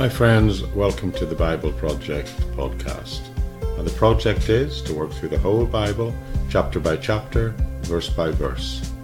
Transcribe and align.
Hi, 0.00 0.08
friends. 0.08 0.64
Welcome 0.68 1.12
to 1.12 1.26
the 1.26 1.34
Bible 1.34 1.72
Project 1.74 2.30
podcast. 2.56 3.20
And 3.76 3.86
the 3.86 3.92
project 3.98 4.48
is 4.48 4.80
to 4.84 4.94
work 4.94 5.12
through 5.12 5.28
the 5.28 5.38
whole 5.38 5.66
Bible, 5.66 6.14
chapter 6.48 6.80
by 6.80 6.96
chapter, 6.96 7.50
verse 7.82 8.08
by 8.08 8.30
verse. 8.30 8.94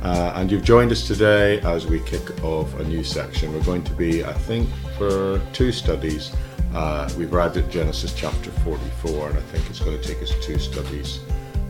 Uh, 0.00 0.32
and 0.34 0.50
you've 0.50 0.64
joined 0.64 0.90
us 0.90 1.06
today 1.06 1.60
as 1.60 1.86
we 1.86 2.00
kick 2.04 2.42
off 2.42 2.72
a 2.80 2.84
new 2.84 3.04
section. 3.04 3.52
We're 3.52 3.62
going 3.64 3.84
to 3.84 3.92
be, 3.92 4.24
I 4.24 4.32
think, 4.32 4.70
for 4.96 5.38
two 5.52 5.70
studies. 5.70 6.34
Uh, 6.72 7.10
we've 7.18 7.34
arrived 7.34 7.58
at 7.58 7.68
Genesis 7.68 8.14
chapter 8.14 8.50
44, 8.64 9.28
and 9.28 9.38
I 9.38 9.42
think 9.42 9.68
it's 9.68 9.80
going 9.80 10.00
to 10.00 10.08
take 10.08 10.22
us 10.22 10.32
two 10.40 10.58
studies 10.58 11.20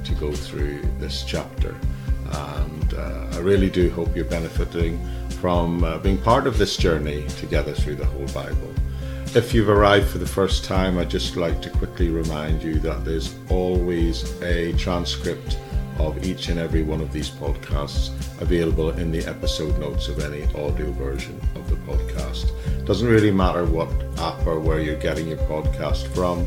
to 0.05 0.15
go 0.15 0.31
through 0.31 0.83
this 1.01 1.25
chapter. 1.25 1.75
And 2.31 2.95
uh, 2.95 3.27
I 3.33 3.39
really 3.39 3.71
do 3.71 3.91
hope 3.91 4.15
you're 4.15 4.25
benefiting 4.25 5.05
from 5.43 5.83
uh, 5.83 5.99
being 5.99 6.17
part 6.19 6.47
of 6.47 6.57
this 6.57 6.77
journey 6.77 7.27
together 7.31 7.73
through 7.73 7.97
the 7.97 8.07
whole 8.07 8.29
Bible. 8.29 8.73
If 9.35 9.53
you've 9.53 9.69
arrived 9.69 10.09
for 10.09 10.19
the 10.19 10.27
first 10.27 10.65
time, 10.65 10.99
I'd 10.99 11.11
just 11.11 11.35
like 11.35 11.61
to 11.63 11.71
quickly 11.71 12.11
remind 12.11 12.63
you 12.63 12.79
that 12.79 13.05
there's 13.05 13.35
always 13.51 14.41
a 14.41 14.73
transcript 14.75 15.59
of 15.99 16.25
each 16.25 16.49
and 16.49 16.61
every 16.61 16.85
one 16.85 17.01
of 17.01 17.13
these 17.13 17.29
podcasts 17.29 18.11
available 18.41 18.91
in 18.91 19.11
the 19.11 19.27
episode 19.27 19.77
notes 19.81 20.07
of 20.07 20.21
any 20.21 20.45
audio 20.55 20.93
version 20.93 21.41
of 21.57 21.69
the 21.69 21.77
podcast. 21.91 22.47
Doesn't 22.87 23.09
really 23.09 23.33
matter 23.33 23.65
what 23.65 23.91
app 24.19 24.47
or 24.47 24.61
where 24.61 24.81
you're 24.81 24.95
getting 24.95 25.27
your 25.27 25.39
podcast 25.49 26.07
from. 26.15 26.47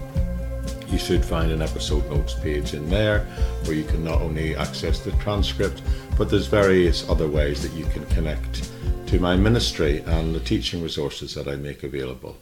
You 0.87 0.97
should 0.97 1.25
find 1.25 1.51
an 1.51 1.61
episode 1.61 2.09
notes 2.09 2.35
page 2.35 2.73
in 2.73 2.89
there 2.89 3.25
where 3.65 3.75
you 3.75 3.83
can 3.83 4.05
not 4.05 4.21
only 4.21 4.55
access 4.55 5.01
the 5.01 5.11
transcript, 5.23 5.81
but 6.17 6.29
there's 6.29 6.47
various 6.47 7.09
other 7.09 7.27
ways 7.27 7.61
that 7.61 7.77
you 7.77 7.83
can 7.87 8.05
connect 8.05 8.71
to 9.07 9.19
my 9.19 9.35
ministry 9.35 9.99
and 9.99 10.33
the 10.33 10.39
teaching 10.39 10.81
resources 10.81 11.35
that 11.35 11.47
I 11.47 11.55
make 11.55 11.83
available. 11.83 12.37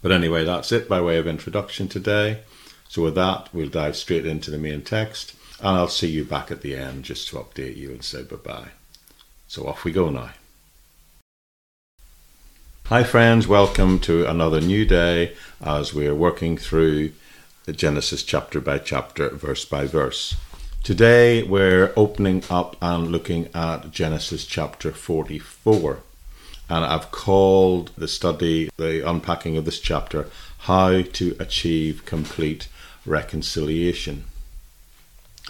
But 0.00 0.12
anyway, 0.12 0.44
that's 0.44 0.70
it 0.70 0.88
by 0.88 1.00
way 1.00 1.18
of 1.18 1.26
introduction 1.26 1.88
today. 1.88 2.42
So, 2.88 3.02
with 3.02 3.16
that, 3.16 3.48
we'll 3.52 3.68
dive 3.68 3.96
straight 3.96 4.26
into 4.26 4.52
the 4.52 4.58
main 4.58 4.82
text, 4.82 5.34
and 5.58 5.76
I'll 5.76 5.88
see 5.88 6.06
you 6.06 6.24
back 6.24 6.52
at 6.52 6.60
the 6.60 6.76
end 6.76 7.04
just 7.04 7.28
to 7.28 7.36
update 7.36 7.76
you 7.76 7.90
and 7.90 8.04
say 8.04 8.22
bye 8.22 8.36
bye. 8.36 8.68
So, 9.48 9.66
off 9.66 9.82
we 9.82 9.90
go 9.90 10.08
now. 10.08 10.30
Hi, 12.86 13.02
friends, 13.02 13.48
welcome 13.48 13.98
to 14.00 14.24
another 14.24 14.60
new 14.60 14.84
day 14.84 15.34
as 15.60 15.92
we're 15.92 16.14
working 16.14 16.56
through 16.56 17.12
Genesis 17.66 18.22
chapter 18.22 18.60
by 18.60 18.78
chapter, 18.78 19.30
verse 19.30 19.64
by 19.64 19.86
verse. 19.86 20.36
Today 20.86 21.42
we're 21.42 21.92
opening 21.96 22.44
up 22.48 22.76
and 22.80 23.10
looking 23.10 23.48
at 23.52 23.90
Genesis 23.90 24.46
chapter 24.46 24.92
44. 24.92 25.98
And 26.70 26.84
I've 26.84 27.10
called 27.10 27.90
the 27.98 28.06
study, 28.06 28.70
the 28.76 29.04
unpacking 29.04 29.56
of 29.56 29.64
this 29.64 29.80
chapter, 29.80 30.28
How 30.58 31.02
to 31.02 31.36
Achieve 31.40 32.04
Complete 32.04 32.68
Reconciliation. 33.04 34.26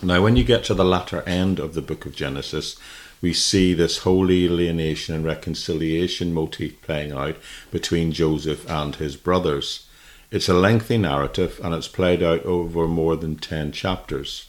Now, 0.03 0.23
when 0.23 0.37
you 0.37 0.43
get 0.43 0.65
to 0.65 0.75
the 0.75 0.87
latter 0.87 1.21
end 1.25 1.59
of 1.59 1.75
the 1.75 1.83
book 1.83 2.07
of 2.07 2.17
Genesis, 2.17 2.79
we 3.21 3.35
see 3.35 3.75
this 3.75 3.99
holy 3.99 4.47
alienation 4.47 5.15
and 5.15 5.23
reconciliation 5.23 6.33
motif 6.33 6.81
playing 6.81 7.13
out 7.13 7.37
between 7.71 8.11
Joseph 8.11 8.67
and 8.71 8.97
his 8.97 9.17
brothers. 9.17 9.87
It's 10.31 10.49
a 10.49 10.55
lengthy 10.55 10.97
narrative 10.97 11.61
and 11.63 11.75
it's 11.75 11.89
played 11.89 12.23
out 12.23 12.43
over 12.47 12.89
more 12.89 13.17
than 13.17 13.37
10 13.37 13.73
chapters. 13.73 14.47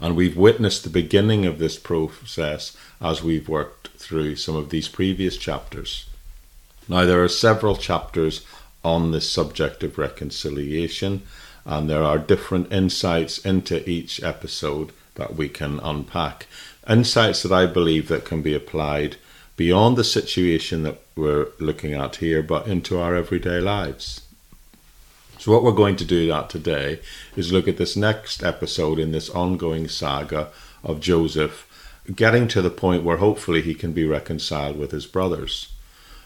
And 0.00 0.14
we've 0.14 0.36
witnessed 0.36 0.84
the 0.84 0.90
beginning 0.90 1.46
of 1.46 1.58
this 1.58 1.78
process 1.78 2.76
as 3.00 3.22
we've 3.22 3.48
worked 3.48 3.88
through 3.96 4.36
some 4.36 4.56
of 4.56 4.70
these 4.70 4.88
previous 4.88 5.36
chapters. 5.36 6.06
Now, 6.88 7.04
there 7.04 7.22
are 7.24 7.28
several 7.28 7.76
chapters 7.76 8.44
on 8.84 9.10
this 9.10 9.28
subject 9.28 9.82
of 9.82 9.98
reconciliation, 9.98 11.22
and 11.64 11.90
there 11.90 12.02
are 12.02 12.18
different 12.18 12.72
insights 12.72 13.38
into 13.38 13.88
each 13.88 14.22
episode 14.22 14.92
that 15.16 15.34
we 15.34 15.48
can 15.48 15.80
unpack. 15.80 16.46
Insights 16.88 17.42
that 17.42 17.52
I 17.52 17.66
believe 17.66 18.08
that 18.08 18.24
can 18.24 18.42
be 18.42 18.54
applied 18.54 19.16
beyond 19.56 19.96
the 19.96 20.04
situation 20.04 20.82
that 20.82 21.00
we're 21.16 21.48
looking 21.58 21.94
at 21.94 22.16
here, 22.16 22.42
but 22.42 22.68
into 22.68 22.98
our 22.98 23.16
everyday 23.16 23.58
lives. 23.58 24.25
So, 25.46 25.52
what 25.52 25.62
we're 25.62 25.70
going 25.70 25.94
to 25.94 26.04
do 26.04 26.26
that 26.26 26.50
today 26.50 26.98
is 27.36 27.52
look 27.52 27.68
at 27.68 27.76
this 27.76 27.94
next 27.94 28.42
episode 28.42 28.98
in 28.98 29.12
this 29.12 29.30
ongoing 29.30 29.86
saga 29.86 30.48
of 30.82 30.98
Joseph 30.98 31.68
getting 32.12 32.48
to 32.48 32.60
the 32.60 32.68
point 32.68 33.04
where 33.04 33.18
hopefully 33.18 33.62
he 33.62 33.72
can 33.72 33.92
be 33.92 34.04
reconciled 34.04 34.76
with 34.76 34.90
his 34.90 35.06
brothers. 35.06 35.68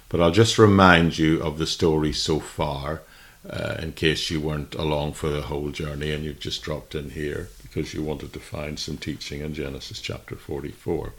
But 0.08 0.22
I'll 0.22 0.30
just 0.30 0.56
remind 0.56 1.18
you 1.18 1.42
of 1.42 1.58
the 1.58 1.66
story 1.66 2.14
so 2.14 2.40
far, 2.40 3.02
uh, 3.46 3.74
in 3.80 3.92
case 3.92 4.30
you 4.30 4.40
weren't 4.40 4.74
along 4.74 5.12
for 5.12 5.28
the 5.28 5.42
whole 5.42 5.68
journey 5.68 6.12
and 6.12 6.24
you've 6.24 6.40
just 6.40 6.62
dropped 6.62 6.94
in 6.94 7.10
here 7.10 7.50
because 7.60 7.92
you 7.92 8.02
wanted 8.02 8.32
to 8.32 8.40
find 8.40 8.78
some 8.78 8.96
teaching 8.96 9.42
in 9.42 9.52
Genesis 9.52 10.00
chapter 10.00 10.34
44. 10.34 11.12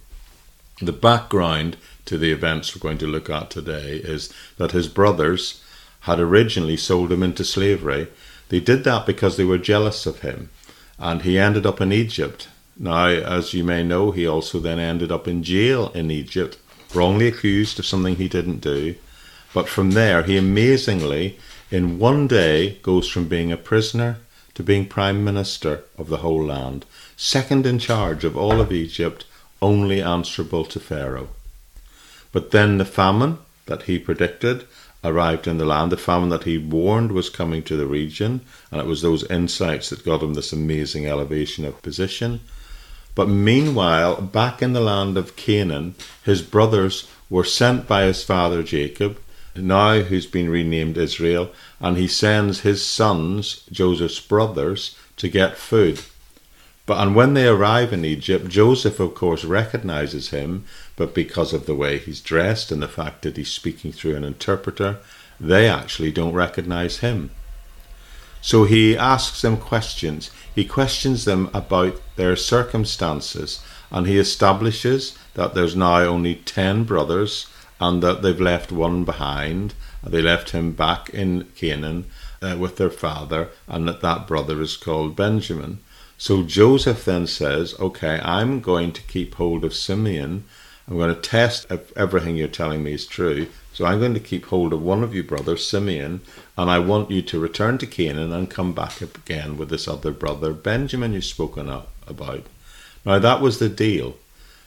The 0.82 0.92
background 0.92 1.78
to 2.06 2.18
the 2.18 2.32
events 2.32 2.76
we're 2.76 2.82
going 2.82 2.98
to 2.98 3.06
look 3.06 3.30
at 3.30 3.52
today 3.52 3.98
is 3.98 4.34
that 4.58 4.72
his 4.72 4.88
brothers 4.88 5.62
had 6.02 6.20
originally 6.20 6.78
sold 6.78 7.12
him 7.12 7.24
into 7.24 7.44
slavery. 7.44 8.08
They 8.50 8.60
did 8.60 8.84
that 8.84 9.06
because 9.06 9.38
they 9.38 9.44
were 9.44 9.58
jealous 9.58 10.06
of 10.06 10.20
him, 10.20 10.50
and 11.00 11.22
he 11.22 11.40
ended 11.40 11.66
up 11.66 11.80
in 11.80 11.92
Egypt. 11.92 12.48
Now, 12.78 13.08
as 13.08 13.54
you 13.54 13.64
may 13.64 13.84
know, 13.84 14.12
he 14.12 14.26
also 14.26 14.60
then 14.60 14.80
ended 14.80 15.12
up 15.12 15.28
in 15.28 15.44
jail 15.44 15.90
in 15.94 16.10
Egypt, 16.10 16.58
wrongly 16.94 17.28
accused 17.28 17.80
of 17.80 17.86
something 17.86 18.16
he 18.16 18.28
didn't 18.28 18.60
do. 18.62 18.96
But 19.54 19.70
from 19.70 19.92
there, 19.92 20.24
he 20.24 20.38
amazingly, 20.38 21.38
in 21.70 22.00
one 22.00 22.28
day, 22.28 22.80
goes 22.82 23.10
from 23.10 23.28
being 23.28 23.52
a 23.52 23.58
prisoner 23.58 24.18
to 24.56 24.64
being 24.64 24.88
prime 24.88 25.24
minister 25.24 25.84
of 25.98 26.10
the 26.10 26.18
whole 26.18 26.44
land, 26.44 26.86
second 27.16 27.66
in 27.66 27.80
charge 27.80 28.24
of 28.24 28.36
all 28.36 28.60
of 28.60 28.72
Egypt, 28.72 29.26
only 29.62 30.02
answerable 30.02 30.66
to 30.66 30.80
Pharaoh. 30.80 31.30
But 32.32 32.52
then 32.52 32.78
the 32.78 32.86
famine 32.86 33.38
that 33.68 33.84
he 33.84 34.00
predicted 34.00 34.66
arrived 35.04 35.48
in 35.48 35.58
the 35.58 35.66
land. 35.66 35.92
The 35.92 35.98
famine 35.98 36.30
that 36.30 36.44
he 36.44 36.58
warned 36.58 37.12
was 37.12 37.30
coming 37.30 37.64
to 37.64 37.76
the 37.76 37.88
region, 37.88 38.42
and 38.72 38.80
it 38.80 38.88
was 38.88 39.02
those 39.02 39.30
insights 39.30 39.90
that 39.90 40.06
got 40.06 40.22
him 40.22 40.34
this 40.34 40.54
amazing 40.54 41.08
elevation 41.08 41.66
of 41.66 41.82
position. 41.82 42.42
But 43.16 43.28
meanwhile, 43.28 44.22
back 44.22 44.62
in 44.62 44.74
the 44.74 44.80
land 44.80 45.18
of 45.18 45.36
Canaan, 45.36 45.96
his 46.24 46.42
brothers 46.42 47.10
were 47.30 47.44
sent 47.44 47.88
by 47.88 48.04
his 48.04 48.24
father 48.24 48.64
Jacob, 48.64 49.20
now 49.56 50.00
who's 50.02 50.26
been 50.26 50.50
renamed 50.50 50.98
Israel, 50.98 51.52
and 51.80 51.98
he 51.98 52.08
sends 52.08 52.62
his 52.62 52.86
sons, 52.86 53.64
Joseph's 53.72 54.20
brothers, 54.20 54.96
to 55.18 55.28
get 55.28 55.58
food. 55.58 56.02
But 56.86 57.00
and 57.00 57.16
when 57.16 57.34
they 57.34 57.48
arrive 57.48 57.94
in 57.94 58.06
Egypt, 58.06 58.48
Joseph 58.48 59.00
of 59.00 59.14
course 59.14 59.44
recognizes 59.44 60.30
him, 60.30 60.66
but 60.96 61.14
because 61.14 61.54
of 61.54 61.66
the 61.66 61.76
way 61.76 61.98
he's 61.98 62.22
dressed 62.22 62.72
and 62.72 62.82
the 62.82 62.88
fact 62.88 63.22
that 63.22 63.38
he's 63.38 63.52
speaking 63.52 63.92
through 63.92 64.16
an 64.16 64.24
interpreter, 64.24 65.00
they 65.40 65.68
actually 65.68 66.12
don't 66.12 66.34
recognize 66.34 67.00
him. 67.00 67.32
So 68.42 68.64
he 68.66 68.98
asks 68.98 69.42
them 69.42 69.58
questions. 69.58 70.32
He 70.54 70.66
questions 70.66 71.26
them 71.26 71.50
about 71.54 72.02
their 72.16 72.36
circumstances 72.36 73.64
and 73.92 74.08
he 74.08 74.18
establishes 74.18 75.18
that 75.34 75.54
there's 75.54 75.76
now 75.76 76.00
only 76.00 76.36
10 76.36 76.86
brothers 76.86 77.48
and 77.80 78.02
that 78.02 78.22
they've 78.22 78.40
left 78.40 78.72
one 78.72 79.04
behind. 79.04 79.74
They 80.04 80.22
left 80.22 80.52
him 80.52 80.74
back 80.74 81.10
in 81.10 81.46
Canaan 81.56 82.06
uh, 82.42 82.56
with 82.60 82.78
their 82.78 82.90
father, 82.90 83.50
and 83.68 83.88
that 83.88 84.02
that 84.02 84.28
brother 84.28 84.62
is 84.62 84.78
called 84.78 85.16
Benjamin. 85.16 85.80
So 86.18 86.44
Joseph 86.44 87.04
then 87.06 87.26
says, 87.28 87.76
Okay, 87.80 88.20
I'm 88.24 88.62
going 88.62 88.92
to 88.94 89.02
keep 89.02 89.36
hold 89.36 89.66
of 89.66 89.74
Simeon. 89.74 90.46
I'm 90.92 90.98
going 90.98 91.16
to 91.16 91.22
test 91.22 91.68
if 91.72 91.96
everything 91.98 92.36
you're 92.36 92.50
telling 92.50 92.84
me 92.84 92.92
is 92.92 93.06
true. 93.06 93.48
So 93.72 93.86
I'm 93.86 94.02
going 94.02 94.14
to 94.14 94.20
keep 94.20 94.48
hold 94.48 94.74
of 94.74 94.82
one 94.82 95.04
of 95.04 95.16
you 95.16 95.24
brothers, 95.24 95.66
Simeon, 95.66 96.20
and 96.58 96.70
I 96.70 96.80
want 96.80 97.10
you 97.10 97.22
to 97.22 97.40
return 97.40 97.78
to 97.78 97.88
Canaan 97.88 98.34
and 98.34 98.52
come 98.52 98.74
back 98.74 99.00
again 99.00 99.56
with 99.56 99.70
this 99.70 99.88
other 99.88 100.12
brother, 100.12 100.52
Benjamin, 100.52 101.14
you've 101.14 101.24
spoken 101.24 101.70
about. 102.06 102.46
Now 103.06 103.20
that 103.20 103.40
was 103.40 103.60
the 103.60 103.70
deal. 103.70 104.18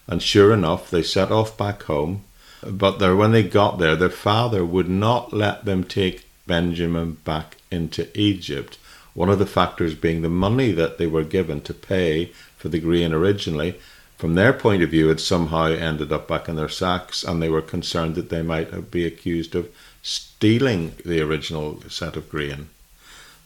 And 0.06 0.22
sure 0.22 0.54
enough, 0.54 0.90
they 0.90 1.02
set 1.02 1.30
off 1.30 1.58
back 1.58 1.82
home. 1.82 2.24
But 2.66 3.00
there, 3.00 3.14
when 3.14 3.32
they 3.32 3.42
got 3.42 3.78
there, 3.78 3.94
their 3.94 4.08
father 4.08 4.64
would 4.64 4.88
not 4.88 5.34
let 5.34 5.66
them 5.66 5.84
take 5.84 6.26
Benjamin 6.46 7.18
back 7.24 7.58
into 7.70 8.08
Egypt 8.18 8.78
one 9.14 9.28
of 9.28 9.38
the 9.38 9.46
factors 9.46 9.94
being 9.94 10.22
the 10.22 10.28
money 10.28 10.72
that 10.72 10.98
they 10.98 11.06
were 11.06 11.24
given 11.24 11.60
to 11.62 11.72
pay 11.72 12.26
for 12.56 12.68
the 12.68 12.80
grain 12.80 13.12
originally. 13.12 13.76
From 14.24 14.36
their 14.36 14.54
point 14.54 14.82
of 14.82 14.88
view, 14.88 15.10
it 15.10 15.20
somehow 15.20 15.66
ended 15.66 16.10
up 16.10 16.26
back 16.26 16.48
in 16.48 16.56
their 16.56 16.70
sacks, 16.70 17.24
and 17.24 17.42
they 17.42 17.50
were 17.50 17.60
concerned 17.60 18.14
that 18.14 18.30
they 18.30 18.40
might 18.40 18.90
be 18.90 19.04
accused 19.04 19.54
of 19.54 19.68
stealing 20.02 20.94
the 21.04 21.20
original 21.20 21.82
set 21.90 22.16
of 22.16 22.30
grain. 22.30 22.70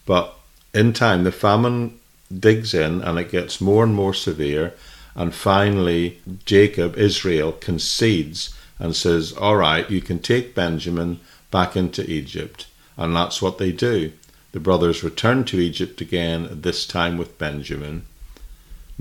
But 0.05 0.35
in 0.73 0.93
time, 0.93 1.25
the 1.25 1.33
famine 1.33 1.99
digs 2.33 2.73
in 2.73 3.01
and 3.01 3.19
it 3.19 3.29
gets 3.29 3.59
more 3.59 3.83
and 3.83 3.93
more 3.93 4.13
severe. 4.13 4.73
And 5.15 5.35
finally, 5.35 6.21
Jacob, 6.45 6.97
Israel, 6.97 7.51
concedes 7.51 8.55
and 8.79 8.95
says, 8.95 9.33
All 9.33 9.57
right, 9.57 9.91
you 9.91 9.99
can 9.99 10.19
take 10.19 10.55
Benjamin, 10.55 11.19
back 11.51 11.75
into 11.75 12.09
Egypt. 12.09 12.67
And 12.95 13.13
that's 13.13 13.41
what 13.41 13.57
they 13.57 13.73
do. 13.73 14.13
The 14.53 14.61
brothers 14.61 15.03
return 15.03 15.43
to 15.43 15.59
Egypt 15.59 15.99
again, 15.99 16.47
this 16.61 16.87
time 16.87 17.17
with 17.17 17.37
Benjamin. 17.37 18.05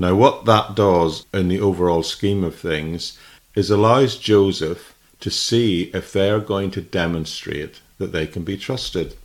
Now, 0.00 0.14
what 0.14 0.44
that 0.44 0.76
does 0.76 1.26
in 1.34 1.48
the 1.48 1.60
overall 1.60 2.04
scheme 2.04 2.44
of 2.44 2.54
things 2.54 3.18
is 3.56 3.68
allows 3.68 4.16
Joseph 4.16 4.94
to 5.18 5.28
see 5.28 5.90
if 5.92 6.12
they're 6.12 6.38
going 6.38 6.70
to 6.70 6.80
demonstrate 6.80 7.80
that 7.98 8.12
they 8.12 8.28
can 8.28 8.44
be 8.44 8.56
trusted. 8.56 9.16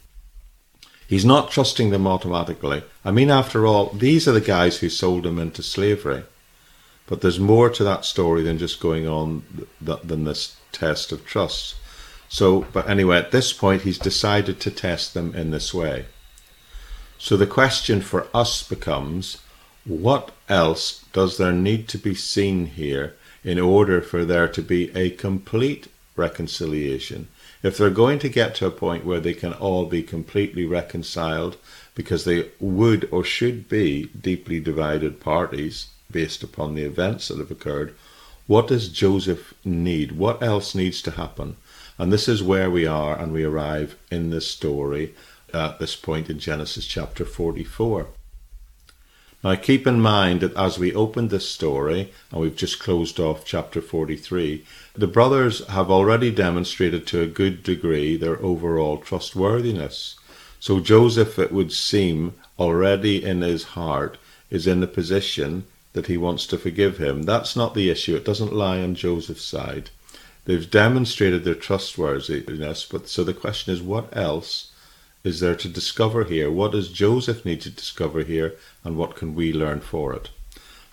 He's 1.08 1.24
not 1.24 1.52
trusting 1.52 1.92
them 1.92 2.08
automatically. 2.08 2.82
I 3.06 3.12
mean, 3.12 3.30
after 3.30 3.68
all, 3.68 3.90
these 3.90 4.28
are 4.28 4.32
the 4.32 4.42
guys 4.42 4.78
who 4.80 4.90
sold 4.90 5.28
him 5.28 5.38
into 5.38 5.62
slavery. 5.62 6.24
But 7.06 7.22
there's 7.22 7.40
more 7.40 7.70
to 7.70 7.84
that 7.84 8.04
story 8.04 8.42
than 8.42 8.58
just 8.58 8.80
going 8.80 9.08
on 9.08 9.44
th- 9.86 10.02
than 10.04 10.24
this 10.24 10.56
test 10.72 11.12
of 11.12 11.24
trust. 11.24 11.76
So, 12.30 12.66
but 12.74 12.90
anyway, 12.90 13.18
at 13.18 13.32
this 13.32 13.54
point, 13.54 13.84
he's 13.84 14.00
decided 14.00 14.60
to 14.62 14.72
test 14.72 15.14
them 15.14 15.36
in 15.36 15.52
this 15.52 15.72
way. 15.72 16.08
So 17.20 17.38
the 17.38 17.46
question 17.46 18.02
for 18.02 18.28
us 18.34 18.68
becomes 18.68 19.38
what 19.86 20.32
else 20.48 21.04
does 21.12 21.38
there 21.38 21.52
need 21.52 21.88
to 21.90 21.98
be 21.98 22.16
seen 22.16 22.68
here 22.68 23.16
in 23.44 23.60
order 23.60 24.02
for 24.02 24.24
there 24.24 24.48
to 24.48 24.62
be 24.62 24.96
a 24.96 25.10
complete 25.10 25.88
reconciliation? 26.16 27.28
If 27.62 27.78
they're 27.78 27.90
going 27.90 28.20
to 28.20 28.30
get 28.30 28.56
to 28.56 28.66
a 28.66 28.72
point 28.72 29.06
where 29.06 29.20
they 29.20 29.34
can 29.34 29.54
all 29.54 29.86
be 29.86 30.04
completely 30.04 30.66
reconciled 30.66 31.58
because 31.96 32.24
they 32.24 32.50
would 32.60 33.10
or 33.12 33.24
should 33.24 33.68
be 33.68 34.06
deeply 34.20 34.60
divided 34.60 35.20
parties 35.20 35.88
based 36.10 36.44
upon 36.44 36.76
the 36.76 36.84
events 36.84 37.28
that 37.28 37.38
have 37.40 37.52
occurred, 37.52 37.94
what 38.48 38.68
does 38.68 38.90
Joseph 38.90 39.54
need? 39.66 40.14
What 40.14 40.42
else 40.42 40.76
needs 40.76 41.02
to 41.04 41.12
happen? 41.12 41.58
And 41.98 42.12
this 42.12 42.28
is 42.28 42.42
where 42.42 42.72
we 42.72 42.86
are, 42.86 43.18
and 43.18 43.32
we 43.32 43.44
arrive 43.44 43.98
in 44.12 44.30
this 44.30 44.48
story 44.48 45.14
at 45.54 45.80
this 45.80 45.96
point 45.96 46.30
in 46.30 46.40
Genesis 46.40 46.86
chapter 46.86 47.24
44. 47.24 48.08
Now, 49.44 49.56
keep 49.56 49.86
in 49.86 50.00
mind 50.00 50.40
that 50.40 50.56
as 50.56 50.80
we 50.80 50.94
open 50.94 51.28
this 51.28 51.50
story, 51.50 52.14
and 52.32 52.40
we've 52.40 52.56
just 52.56 52.80
closed 52.80 53.20
off 53.20 53.44
chapter 53.44 53.82
43, 53.82 54.64
the 54.94 55.08
brothers 55.08 55.68
have 55.68 55.92
already 55.92 56.32
demonstrated 56.32 57.06
to 57.08 57.22
a 57.22 57.28
good 57.28 57.62
degree 57.62 58.16
their 58.16 58.42
overall 58.42 58.98
trustworthiness. 59.00 60.16
So, 60.62 60.80
Joseph, 60.80 61.38
it 61.38 61.52
would 61.52 61.74
seem, 61.74 62.36
already 62.58 63.22
in 63.22 63.42
his 63.42 63.64
heart, 63.64 64.18
is 64.50 64.66
in 64.66 64.80
the 64.80 64.88
position 64.88 65.66
that 65.92 66.08
he 66.08 66.16
wants 66.16 66.48
to 66.48 66.58
forgive 66.58 66.98
him. 66.98 67.24
That's 67.24 67.56
not 67.56 67.74
the 67.74 67.90
issue. 67.90 68.16
It 68.16 68.24
doesn't 68.24 68.54
lie 68.54 68.82
on 68.82 68.96
Joseph's 68.96 69.44
side. 69.44 69.90
They've 70.46 70.70
demonstrated 70.72 71.44
their 71.44 71.56
trustworthiness, 71.56 72.86
but 72.86 73.10
so 73.10 73.26
the 73.26 73.34
question 73.34 73.74
is, 73.74 73.82
what 73.82 74.16
else 74.16 74.72
is 75.24 75.40
there 75.40 75.56
to 75.56 75.70
discover 75.70 76.26
here? 76.26 76.52
What 76.52 76.74
does 76.74 76.90
Joseph 76.90 77.46
need 77.46 77.62
to 77.62 77.70
discover 77.70 78.24
here, 78.24 78.56
and 78.84 78.98
what 78.98 79.16
can 79.16 79.36
we 79.36 79.54
learn 79.54 79.80
for 79.80 80.14
it? 80.14 80.30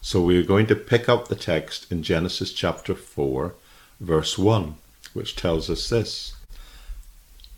So 0.00 0.22
we're 0.22 0.44
going 0.44 0.66
to 0.68 0.76
pick 0.76 1.08
up 1.08 1.28
the 1.28 1.34
text 1.34 1.90
in 1.90 2.02
Genesis 2.02 2.52
chapter 2.52 2.94
4, 2.94 3.54
verse 4.00 4.38
1, 4.38 4.76
which 5.12 5.36
tells 5.36 5.68
us 5.68 5.88
this. 5.88 6.34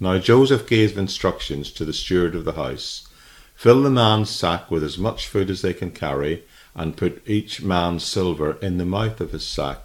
Now 0.01 0.19
Joseph 0.19 0.67
gave 0.67 0.97
instructions 0.97 1.71
to 1.73 1.85
the 1.85 1.93
steward 1.93 2.35
of 2.35 2.45
the 2.45 2.53
house 2.53 3.07
Fill 3.55 3.83
the 3.83 3.91
man's 3.91 4.29
sack 4.29 4.73
with 4.73 4.83
as 4.83 4.99
much 4.99 5.29
food 5.29 5.49
as 5.49 5.63
they 5.63 5.73
can 5.73 5.93
carry, 5.93 6.43
and 6.75 6.97
put 6.97 7.23
each 7.29 7.63
man's 7.63 8.03
silver 8.03 8.55
in 8.61 8.79
the 8.79 8.85
mouth 8.85 9.21
of 9.21 9.31
his 9.31 9.47
sack. 9.47 9.85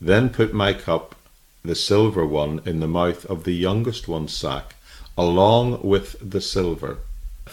Then 0.00 0.30
put 0.30 0.52
my 0.52 0.72
cup, 0.72 1.14
the 1.62 1.76
silver 1.76 2.26
one, 2.26 2.60
in 2.64 2.80
the 2.80 2.88
mouth 2.88 3.24
of 3.26 3.44
the 3.44 3.52
youngest 3.52 4.08
one's 4.08 4.34
sack, 4.34 4.73
along 5.16 5.82
with 5.82 6.16
the 6.20 6.40
silver 6.40 6.98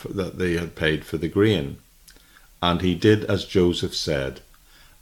that 0.09 0.37
they 0.37 0.53
had 0.53 0.75
paid 0.75 1.05
for 1.05 1.17
the 1.17 1.27
grain. 1.27 1.77
And 2.61 2.81
he 2.81 2.95
did 2.95 3.25
as 3.25 3.45
Joseph 3.45 3.95
said. 3.95 4.41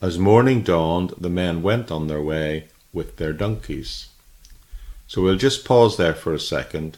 As 0.02 0.18
morning 0.18 0.62
dawned, 0.62 1.14
the 1.18 1.30
men 1.30 1.62
went 1.62 1.92
on 1.92 2.08
their 2.08 2.22
way 2.22 2.68
with 2.94 3.18
their 3.18 3.34
donkeys. 3.34 4.08
So 5.08 5.22
we'll 5.22 5.38
just 5.38 5.66
pause 5.66 5.98
there 5.98 6.14
for 6.14 6.34
a 6.34 6.40
second. 6.40 6.98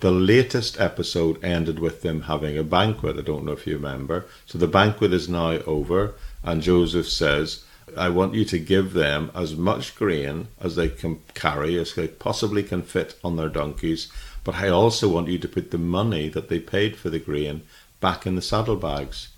The 0.00 0.10
latest 0.10 0.80
episode 0.80 1.42
ended 1.44 1.78
with 1.78 2.02
them 2.02 2.22
having 2.22 2.58
a 2.58 2.64
banquet. 2.64 3.16
I 3.18 3.22
don't 3.22 3.44
know 3.44 3.52
if 3.52 3.66
you 3.66 3.74
remember. 3.74 4.26
So 4.46 4.58
the 4.58 4.66
banquet 4.66 5.12
is 5.12 5.28
now 5.28 5.58
over, 5.66 6.14
and 6.42 6.60
Joseph 6.60 7.08
says, 7.08 7.64
I 7.96 8.08
want 8.08 8.34
you 8.34 8.44
to 8.46 8.58
give 8.58 8.94
them 8.94 9.30
as 9.34 9.54
much 9.54 9.94
grain 9.94 10.48
as 10.60 10.76
they 10.76 10.88
can 10.88 11.20
carry, 11.34 11.78
as 11.78 11.94
they 11.94 12.08
possibly 12.08 12.62
can 12.62 12.82
fit 12.82 13.18
on 13.22 13.36
their 13.36 13.48
donkeys, 13.48 14.10
but 14.44 14.56
I 14.56 14.68
also 14.68 15.08
want 15.08 15.28
you 15.28 15.38
to 15.38 15.48
put 15.48 15.70
the 15.70 15.78
money 15.78 16.28
that 16.28 16.48
they 16.48 16.58
paid 16.58 16.96
for 16.96 17.10
the 17.10 17.18
grain 17.18 17.62
back 18.00 18.26
in 18.26 18.34
the 18.34 18.42
saddlebags. 18.42 19.28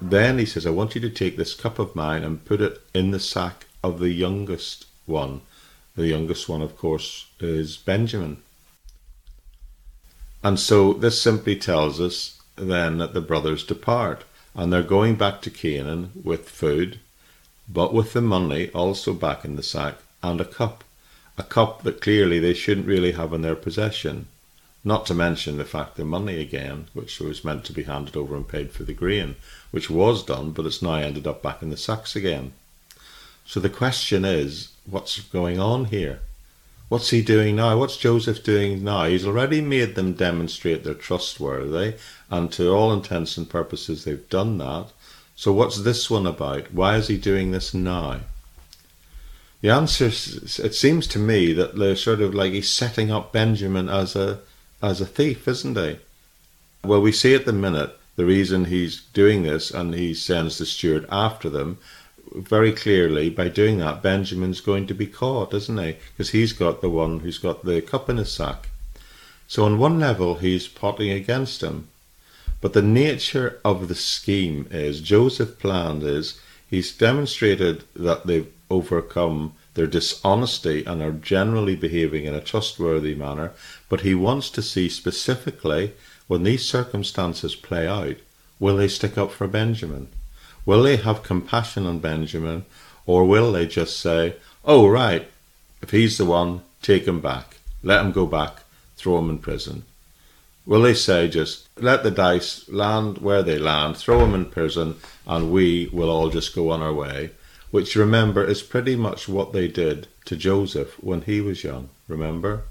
Then 0.00 0.38
he 0.38 0.46
says, 0.46 0.66
I 0.66 0.70
want 0.70 0.94
you 0.94 1.00
to 1.02 1.10
take 1.10 1.36
this 1.36 1.54
cup 1.54 1.78
of 1.78 1.94
mine 1.94 2.24
and 2.24 2.44
put 2.44 2.60
it 2.60 2.80
in 2.92 3.10
the 3.10 3.20
sack 3.20 3.66
of 3.82 3.98
the 3.98 4.10
youngest 4.10 4.86
one. 5.06 5.42
The 5.96 6.08
youngest 6.08 6.48
one, 6.48 6.62
of 6.62 6.76
course, 6.76 7.26
is 7.38 7.76
Benjamin. 7.76 8.38
And 10.42 10.58
so 10.58 10.92
this 10.92 11.20
simply 11.20 11.56
tells 11.56 12.00
us 12.00 12.40
then 12.56 12.98
that 12.98 13.14
the 13.14 13.20
brothers 13.20 13.64
depart 13.64 14.24
and 14.54 14.72
they're 14.72 14.82
going 14.82 15.16
back 15.16 15.40
to 15.42 15.50
Canaan 15.50 16.12
with 16.22 16.48
food, 16.48 17.00
but 17.68 17.94
with 17.94 18.12
the 18.12 18.20
money 18.20 18.70
also 18.70 19.12
back 19.12 19.44
in 19.44 19.56
the 19.56 19.62
sack 19.62 19.96
and 20.22 20.40
a 20.40 20.44
cup. 20.44 20.84
A 21.36 21.42
cup 21.42 21.82
that 21.82 22.00
clearly 22.00 22.38
they 22.38 22.54
shouldn't 22.54 22.86
really 22.86 23.12
have 23.12 23.32
in 23.32 23.42
their 23.42 23.56
possession. 23.56 24.26
Not 24.86 25.06
to 25.06 25.14
mention 25.14 25.56
the 25.56 25.64
fact 25.64 25.96
the 25.96 26.04
money 26.04 26.38
again, 26.38 26.88
which 26.92 27.18
was 27.18 27.44
meant 27.44 27.64
to 27.64 27.72
be 27.72 27.84
handed 27.84 28.16
over 28.16 28.36
and 28.36 28.46
paid 28.46 28.70
for 28.70 28.84
the 28.84 28.92
grain, 28.92 29.36
which 29.70 29.88
was 29.88 30.22
done, 30.22 30.50
but 30.50 30.66
it's 30.66 30.82
now 30.82 30.96
ended 30.96 31.26
up 31.26 31.42
back 31.42 31.62
in 31.62 31.70
the 31.70 31.76
sacks 31.76 32.14
again. 32.14 32.52
So 33.46 33.60
the 33.60 33.70
question 33.70 34.24
is, 34.24 34.72
what's 34.84 35.20
going 35.20 35.58
on 35.58 35.86
here? 35.86 36.20
What's 36.90 37.10
he 37.10 37.22
doing 37.22 37.56
now? 37.56 37.78
What's 37.78 37.96
Joseph 37.96 38.44
doing 38.44 38.84
now? 38.84 39.06
He's 39.06 39.26
already 39.26 39.62
made 39.62 39.94
them 39.94 40.12
demonstrate 40.12 40.84
they're 40.84 40.94
trustworthy, 40.94 41.94
and 42.28 42.52
to 42.52 42.70
all 42.70 42.92
intents 42.92 43.38
and 43.38 43.48
purposes, 43.48 44.04
they've 44.04 44.28
done 44.28 44.58
that. 44.58 44.88
So 45.34 45.52
what's 45.52 45.82
this 45.82 46.10
one 46.10 46.26
about? 46.26 46.74
Why 46.74 46.96
is 46.96 47.08
he 47.08 47.16
doing 47.16 47.50
this 47.50 47.72
now? 47.72 48.20
The 49.62 49.70
answer, 49.70 50.08
it 50.08 50.74
seems 50.74 51.06
to 51.06 51.18
me 51.18 51.54
that 51.54 51.76
they're 51.76 51.96
sort 51.96 52.20
of 52.20 52.34
like 52.34 52.52
he's 52.52 52.68
setting 52.68 53.10
up 53.10 53.32
Benjamin 53.32 53.88
as 53.88 54.14
a 54.14 54.40
as 54.84 55.00
a 55.00 55.06
thief, 55.06 55.48
isn't 55.48 55.78
he? 55.78 55.98
Well, 56.84 57.00
we 57.00 57.12
see 57.12 57.34
at 57.34 57.46
the 57.46 57.52
minute 57.52 57.98
the 58.16 58.26
reason 58.26 58.66
he's 58.66 59.00
doing 59.14 59.42
this 59.42 59.70
and 59.70 59.94
he 59.94 60.12
sends 60.12 60.58
the 60.58 60.66
steward 60.66 61.06
after 61.10 61.48
them 61.48 61.78
very 62.34 62.72
clearly 62.72 63.30
by 63.30 63.48
doing 63.48 63.78
that 63.78 64.02
benjamin's 64.02 64.60
going 64.60 64.86
to 64.86 64.94
be 64.94 65.06
caught 65.06 65.54
isn't 65.54 65.78
he? 65.78 65.96
Because 66.12 66.30
he's 66.30 66.52
got 66.52 66.80
the 66.80 66.90
one 66.90 67.20
who's 67.20 67.38
got 67.38 67.64
the 67.64 67.80
cup 67.80 68.10
in 68.10 68.18
his 68.18 68.30
sack. 68.30 68.68
So 69.48 69.64
on 69.64 69.78
one 69.78 69.98
level 69.98 70.36
he's 70.36 70.68
plotting 70.68 71.10
against 71.10 71.62
him. 71.62 71.88
But 72.60 72.72
the 72.72 72.82
nature 72.82 73.60
of 73.64 73.88
the 73.88 73.94
scheme 73.94 74.68
is 74.70 75.00
joseph 75.00 75.58
planned 75.58 76.02
is 76.02 76.40
he's 76.68 76.96
demonstrated 76.96 77.84
that 77.96 78.26
they've 78.26 78.52
overcome 78.70 79.54
their 79.74 79.86
dishonesty 79.86 80.84
and 80.84 81.02
are 81.02 81.12
generally 81.12 81.76
behaving 81.76 82.24
in 82.24 82.34
a 82.34 82.40
trustworthy 82.40 83.14
manner, 83.14 83.52
but 83.88 84.00
he 84.00 84.14
wants 84.14 84.50
to 84.50 84.62
see 84.62 84.88
specifically 84.88 85.92
when 86.26 86.42
these 86.42 86.64
circumstances 86.64 87.54
play 87.54 87.86
out, 87.86 88.16
will 88.58 88.76
they 88.76 88.88
stick 88.88 89.18
up 89.18 89.30
for 89.30 89.46
Benjamin? 89.46 90.08
Will 90.64 90.82
they 90.82 90.96
have 90.96 91.22
compassion 91.22 91.86
on 91.86 91.98
Benjamin, 91.98 92.64
or 93.04 93.24
will 93.24 93.52
they 93.52 93.66
just 93.66 93.98
say, 94.00 94.36
oh, 94.64 94.88
right, 94.88 95.28
if 95.82 95.90
he's 95.90 96.16
the 96.16 96.24
one, 96.24 96.62
take 96.80 97.06
him 97.06 97.20
back, 97.20 97.58
let 97.82 98.04
him 98.04 98.12
go 98.12 98.26
back, 98.26 98.62
throw 98.96 99.18
him 99.18 99.28
in 99.28 99.38
prison? 99.38 99.84
Will 100.66 100.80
they 100.80 100.94
say 100.94 101.28
just 101.28 101.68
let 101.78 102.02
the 102.02 102.10
dice 102.10 102.66
land 102.70 103.18
where 103.18 103.42
they 103.42 103.58
land, 103.58 103.98
throw 103.98 104.24
him 104.24 104.34
in 104.34 104.46
prison, 104.46 104.96
and 105.26 105.52
we 105.52 105.90
will 105.92 106.08
all 106.08 106.30
just 106.30 106.54
go 106.54 106.70
on 106.70 106.80
our 106.80 106.94
way? 106.94 107.30
Which 107.74 107.96
remember 107.96 108.44
is 108.44 108.62
pretty 108.62 108.94
much 108.94 109.28
what 109.28 109.52
they 109.52 109.66
did 109.66 110.06
to 110.24 110.36
Joseph 110.36 110.94
when 111.02 111.22
he 111.22 111.40
was 111.40 111.64
young, 111.64 111.88
remember? 112.06 112.62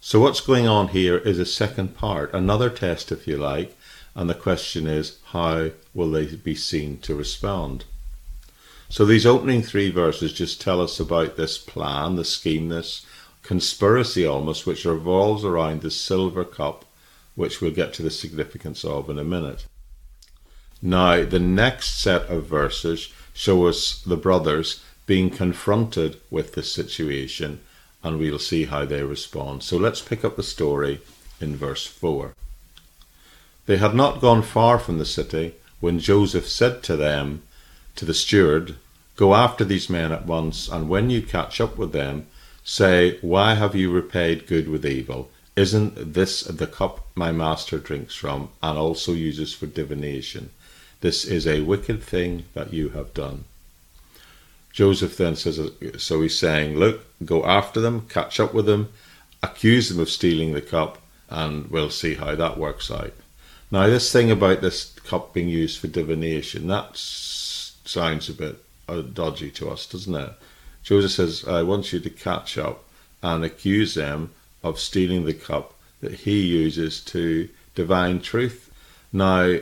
So, 0.00 0.18
what's 0.18 0.40
going 0.40 0.66
on 0.66 0.88
here 0.88 1.18
is 1.18 1.38
a 1.38 1.46
second 1.46 1.94
part, 1.94 2.34
another 2.34 2.68
test, 2.68 3.12
if 3.12 3.28
you 3.28 3.36
like, 3.36 3.78
and 4.16 4.28
the 4.28 4.34
question 4.34 4.88
is 4.88 5.18
how 5.26 5.70
will 5.94 6.10
they 6.10 6.26
be 6.34 6.56
seen 6.56 6.98
to 7.02 7.14
respond? 7.14 7.84
So, 8.88 9.04
these 9.04 9.24
opening 9.24 9.62
three 9.62 9.92
verses 9.92 10.32
just 10.32 10.60
tell 10.60 10.80
us 10.80 10.98
about 10.98 11.36
this 11.36 11.56
plan, 11.56 12.16
the 12.16 12.24
scheme, 12.24 12.70
this 12.70 13.06
conspiracy 13.44 14.26
almost, 14.26 14.66
which 14.66 14.84
revolves 14.84 15.44
around 15.44 15.82
the 15.82 15.92
silver 15.92 16.44
cup, 16.44 16.84
which 17.36 17.60
we'll 17.60 17.70
get 17.70 17.92
to 17.94 18.02
the 18.02 18.10
significance 18.10 18.84
of 18.84 19.08
in 19.08 19.20
a 19.20 19.22
minute. 19.22 19.64
Now, 20.84 21.24
the 21.24 21.38
next 21.38 22.00
set 22.00 22.22
of 22.22 22.46
verses 22.46 23.12
show 23.32 23.66
us 23.66 24.02
the 24.02 24.16
brothers 24.16 24.82
being 25.06 25.30
confronted 25.30 26.20
with 26.30 26.54
this 26.54 26.72
situation 26.72 27.60
and 28.02 28.18
we'll 28.18 28.38
see 28.38 28.64
how 28.64 28.84
they 28.84 29.02
respond. 29.02 29.62
So 29.62 29.76
let's 29.76 30.00
pick 30.00 30.24
up 30.24 30.36
the 30.36 30.42
story 30.42 31.00
in 31.40 31.56
verse 31.56 31.86
4. 31.86 32.34
They 33.66 33.76
had 33.76 33.94
not 33.94 34.20
gone 34.20 34.42
far 34.42 34.78
from 34.78 34.98
the 34.98 35.04
city 35.04 35.54
when 35.80 35.98
Joseph 35.98 36.48
said 36.48 36.82
to 36.84 36.96
them, 36.96 37.42
to 37.96 38.04
the 38.04 38.14
steward, 38.14 38.76
Go 39.16 39.34
after 39.34 39.64
these 39.64 39.90
men 39.90 40.10
at 40.10 40.26
once, 40.26 40.68
and 40.68 40.88
when 40.88 41.10
you 41.10 41.22
catch 41.22 41.60
up 41.60 41.76
with 41.76 41.92
them, 41.92 42.26
say, 42.64 43.18
Why 43.20 43.54
have 43.54 43.76
you 43.76 43.90
repaid 43.90 44.46
good 44.46 44.68
with 44.68 44.86
evil? 44.86 45.30
Isn't 45.54 46.14
this 46.14 46.42
the 46.42 46.66
cup 46.66 47.06
my 47.14 47.30
master 47.30 47.78
drinks 47.78 48.14
from, 48.14 48.48
and 48.62 48.78
also 48.78 49.12
uses 49.12 49.52
for 49.52 49.66
divination? 49.66 50.50
This 51.02 51.24
is 51.24 51.48
a 51.48 51.62
wicked 51.62 52.00
thing 52.00 52.44
that 52.54 52.72
you 52.72 52.90
have 52.90 53.12
done. 53.12 53.44
Joseph 54.72 55.16
then 55.16 55.34
says, 55.34 55.60
So 55.98 56.22
he's 56.22 56.38
saying, 56.38 56.76
Look, 56.76 57.04
go 57.24 57.44
after 57.44 57.80
them, 57.80 58.06
catch 58.08 58.38
up 58.38 58.54
with 58.54 58.66
them, 58.66 58.88
accuse 59.42 59.88
them 59.88 59.98
of 59.98 60.08
stealing 60.08 60.52
the 60.52 60.62
cup, 60.62 60.98
and 61.28 61.68
we'll 61.70 61.90
see 61.90 62.14
how 62.14 62.36
that 62.36 62.56
works 62.56 62.88
out. 62.88 63.12
Now, 63.72 63.88
this 63.88 64.12
thing 64.12 64.30
about 64.30 64.60
this 64.60 64.92
cup 65.04 65.34
being 65.34 65.48
used 65.48 65.80
for 65.80 65.88
divination, 65.88 66.68
that 66.68 66.92
sounds 66.94 68.28
a 68.28 68.34
bit 68.34 68.64
uh, 68.88 69.00
dodgy 69.00 69.50
to 69.52 69.70
us, 69.70 69.86
doesn't 69.86 70.14
it? 70.14 70.32
Joseph 70.84 71.10
says, 71.10 71.44
I 71.48 71.64
want 71.64 71.92
you 71.92 71.98
to 71.98 72.10
catch 72.10 72.56
up 72.58 72.84
and 73.24 73.44
accuse 73.44 73.94
them 73.94 74.30
of 74.62 74.78
stealing 74.78 75.24
the 75.24 75.34
cup 75.34 75.74
that 76.00 76.12
he 76.12 76.46
uses 76.46 77.00
to 77.06 77.48
divine 77.74 78.20
truth. 78.20 78.70
Now, 79.12 79.58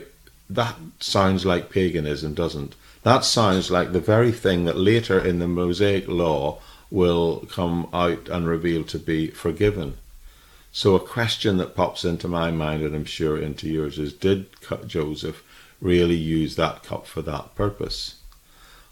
that 0.55 0.75
sounds 0.99 1.45
like 1.45 1.69
paganism, 1.69 2.33
doesn't? 2.33 2.75
That 3.03 3.25
sounds 3.25 3.71
like 3.71 3.91
the 3.91 3.99
very 3.99 4.31
thing 4.31 4.65
that 4.65 4.77
later 4.77 5.19
in 5.19 5.39
the 5.39 5.47
Mosaic 5.47 6.07
law 6.07 6.59
will 6.89 7.47
come 7.49 7.87
out 7.93 8.27
and 8.29 8.47
reveal 8.47 8.83
to 8.83 8.99
be 8.99 9.27
forgiven. 9.27 9.97
So, 10.73 10.95
a 10.95 10.99
question 10.99 11.57
that 11.57 11.75
pops 11.75 12.05
into 12.05 12.27
my 12.27 12.51
mind, 12.51 12.83
and 12.83 12.95
I'm 12.95 13.05
sure 13.05 13.37
into 13.37 13.67
yours, 13.67 13.97
is 13.97 14.13
Did 14.13 14.47
Joseph 14.87 15.43
really 15.81 16.15
use 16.15 16.55
that 16.55 16.83
cup 16.83 17.07
for 17.07 17.21
that 17.23 17.55
purpose? 17.55 18.15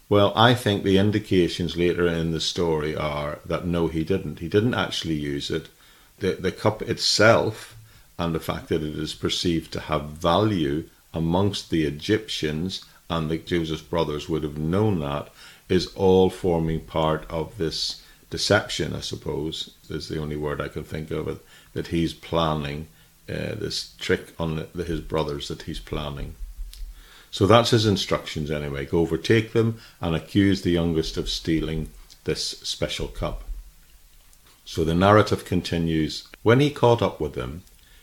Well, 0.08 0.32
I 0.34 0.54
think 0.54 0.82
the 0.82 0.98
indications 0.98 1.76
later 1.76 2.06
in 2.06 2.32
the 2.32 2.40
story 2.40 2.96
are 2.96 3.38
that 3.46 3.64
no, 3.64 3.86
he 3.86 4.02
didn't. 4.02 4.40
He 4.40 4.48
didn't 4.48 4.74
actually 4.74 5.14
use 5.14 5.50
it. 5.50 5.68
The, 6.18 6.32
the 6.32 6.52
cup 6.52 6.82
itself, 6.82 7.76
and 8.18 8.34
the 8.34 8.40
fact 8.40 8.68
that 8.68 8.82
it 8.82 8.98
is 8.98 9.14
perceived 9.14 9.72
to 9.72 9.80
have 9.80 10.04
value 10.04 10.84
amongst 11.12 11.70
the 11.70 11.84
Egyptians, 11.84 12.84
and 13.08 13.30
the 13.30 13.38
Joseph's 13.38 13.82
brothers 13.82 14.28
would 14.28 14.42
have 14.42 14.58
known 14.58 15.00
that, 15.00 15.28
is 15.68 15.94
all 15.94 16.30
forming 16.30 16.80
part 16.80 17.28
of 17.30 17.58
this 17.58 18.02
deception, 18.30 18.94
I 18.94 19.00
suppose, 19.00 19.74
is 19.88 20.08
the 20.08 20.20
only 20.20 20.36
word 20.36 20.60
I 20.60 20.68
can 20.68 20.84
think 20.84 21.10
of 21.10 21.28
it, 21.28 21.38
that 21.72 21.88
he's 21.88 22.14
planning, 22.14 22.88
uh, 23.28 23.54
this 23.54 23.94
trick 23.98 24.32
on 24.38 24.66
the, 24.74 24.84
his 24.84 25.00
brothers 25.00 25.48
that 25.48 25.62
he's 25.62 25.80
planning. 25.80 26.34
So 27.30 27.46
that's 27.46 27.70
his 27.70 27.86
instructions 27.86 28.50
anyway. 28.50 28.86
Go 28.86 29.00
overtake 29.00 29.52
them 29.52 29.80
and 30.00 30.16
accuse 30.16 30.62
the 30.62 30.70
youngest 30.70 31.16
of 31.16 31.28
stealing 31.28 31.90
this 32.24 32.44
special 32.44 33.08
cup. 33.08 33.44
So 34.64 34.84
the 34.84 34.94
narrative 34.94 35.44
continues. 35.44 36.28
When 36.42 36.60
he 36.60 36.70
caught 36.70 37.02
up 37.02 37.20
with 37.20 37.34
them, 37.34 37.62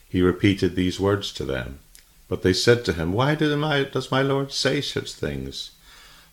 he 0.10 0.22
repeated 0.22 0.76
these 0.76 1.00
words 1.00 1.34
to 1.34 1.46
them. 1.46 1.80
But 2.28 2.42
they 2.42 2.54
said 2.54 2.84
to 2.86 2.94
him, 2.94 3.14
Why 3.14 3.36
my, 3.36 3.84
does 3.84 4.12
my 4.12 4.22
Lord 4.22 4.52
say 4.52 4.82
such 4.82 5.14
things? 5.14 5.72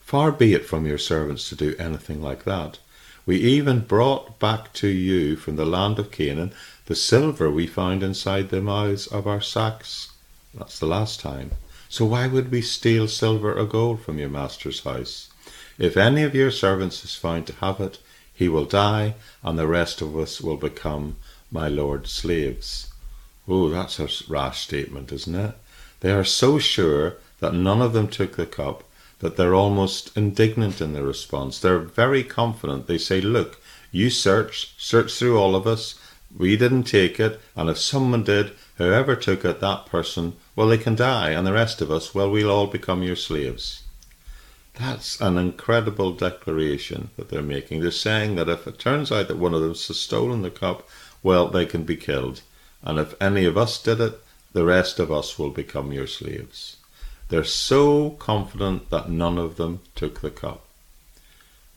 Far 0.00 0.32
be 0.32 0.52
it 0.52 0.66
from 0.66 0.86
your 0.86 0.98
servants 0.98 1.48
to 1.48 1.56
do 1.56 1.76
anything 1.78 2.20
like 2.20 2.44
that. 2.44 2.78
We 3.26 3.36
even 3.36 3.80
brought 3.80 4.38
back 4.38 4.72
to 4.74 4.88
you 4.88 5.36
from 5.36 5.56
the 5.56 5.64
land 5.64 5.98
of 5.98 6.10
Canaan 6.10 6.52
the 6.86 6.94
silver 6.94 7.50
we 7.50 7.66
found 7.66 8.02
inside 8.02 8.50
the 8.50 8.60
mouths 8.60 9.06
of 9.06 9.26
our 9.26 9.40
sacks. 9.40 10.10
That's 10.52 10.78
the 10.78 10.86
last 10.86 11.20
time. 11.20 11.52
So 11.88 12.04
why 12.04 12.26
would 12.26 12.50
we 12.50 12.60
steal 12.60 13.08
silver 13.08 13.54
or 13.54 13.64
gold 13.64 14.02
from 14.02 14.18
your 14.18 14.28
master's 14.28 14.80
house? 14.80 15.30
If 15.78 15.96
any 15.96 16.22
of 16.22 16.34
your 16.34 16.50
servants 16.50 17.04
is 17.04 17.14
found 17.14 17.46
to 17.46 17.54
have 17.54 17.80
it, 17.80 17.98
he 18.34 18.48
will 18.48 18.64
die, 18.64 19.14
and 19.42 19.58
the 19.58 19.66
rest 19.66 20.02
of 20.02 20.16
us 20.18 20.40
will 20.40 20.56
become 20.56 21.16
my 21.50 21.68
lord's 21.68 22.10
slaves. 22.10 22.88
Oh, 23.48 23.68
that's 23.68 23.98
a 24.00 24.08
rash 24.28 24.60
statement, 24.60 25.12
isn't 25.12 25.34
it? 25.34 25.54
They 26.04 26.12
are 26.12 26.22
so 26.22 26.58
sure 26.58 27.16
that 27.40 27.54
none 27.54 27.80
of 27.80 27.94
them 27.94 28.08
took 28.08 28.36
the 28.36 28.44
cup 28.44 28.84
that 29.20 29.38
they're 29.38 29.54
almost 29.54 30.14
indignant 30.14 30.82
in 30.82 30.92
their 30.92 31.02
response. 31.02 31.58
They're 31.58 31.78
very 31.78 32.22
confident. 32.22 32.86
They 32.86 32.98
say, 32.98 33.22
Look, 33.22 33.58
you 33.90 34.10
search, 34.10 34.74
search 34.76 35.14
through 35.14 35.38
all 35.38 35.56
of 35.56 35.66
us. 35.66 35.98
We 36.36 36.58
didn't 36.58 36.82
take 36.82 37.18
it, 37.18 37.40
and 37.56 37.70
if 37.70 37.78
someone 37.78 38.22
did, 38.22 38.52
whoever 38.76 39.16
took 39.16 39.46
it, 39.46 39.60
that 39.60 39.86
person 39.86 40.34
well, 40.54 40.68
they 40.68 40.76
can 40.76 40.94
die, 40.94 41.30
and 41.30 41.46
the 41.46 41.54
rest 41.54 41.80
of 41.80 41.90
us, 41.90 42.14
well, 42.14 42.30
we'll 42.30 42.50
all 42.50 42.66
become 42.66 43.02
your 43.02 43.16
slaves. 43.16 43.84
That's 44.74 45.18
an 45.22 45.38
incredible 45.38 46.12
declaration 46.12 47.12
that 47.16 47.30
they're 47.30 47.40
making. 47.40 47.80
They're 47.80 47.90
saying 47.90 48.34
that 48.34 48.50
if 48.50 48.66
it 48.66 48.78
turns 48.78 49.10
out 49.10 49.28
that 49.28 49.38
one 49.38 49.54
of 49.54 49.62
them 49.62 49.70
has 49.70 49.96
stolen 49.96 50.42
the 50.42 50.50
cup, 50.50 50.86
well, 51.22 51.48
they 51.48 51.64
can 51.64 51.84
be 51.84 51.96
killed. 51.96 52.42
And 52.82 52.98
if 52.98 53.14
any 53.22 53.46
of 53.46 53.56
us 53.56 53.82
did 53.82 54.02
it, 54.02 54.20
the 54.54 54.64
rest 54.64 54.98
of 54.98 55.12
us 55.12 55.38
will 55.38 55.50
become 55.50 55.92
your 55.92 56.06
slaves. 56.06 56.76
They're 57.28 57.44
so 57.44 58.10
confident 58.10 58.88
that 58.90 59.10
none 59.10 59.36
of 59.36 59.56
them 59.56 59.80
took 59.94 60.20
the 60.20 60.30
cup. 60.30 60.64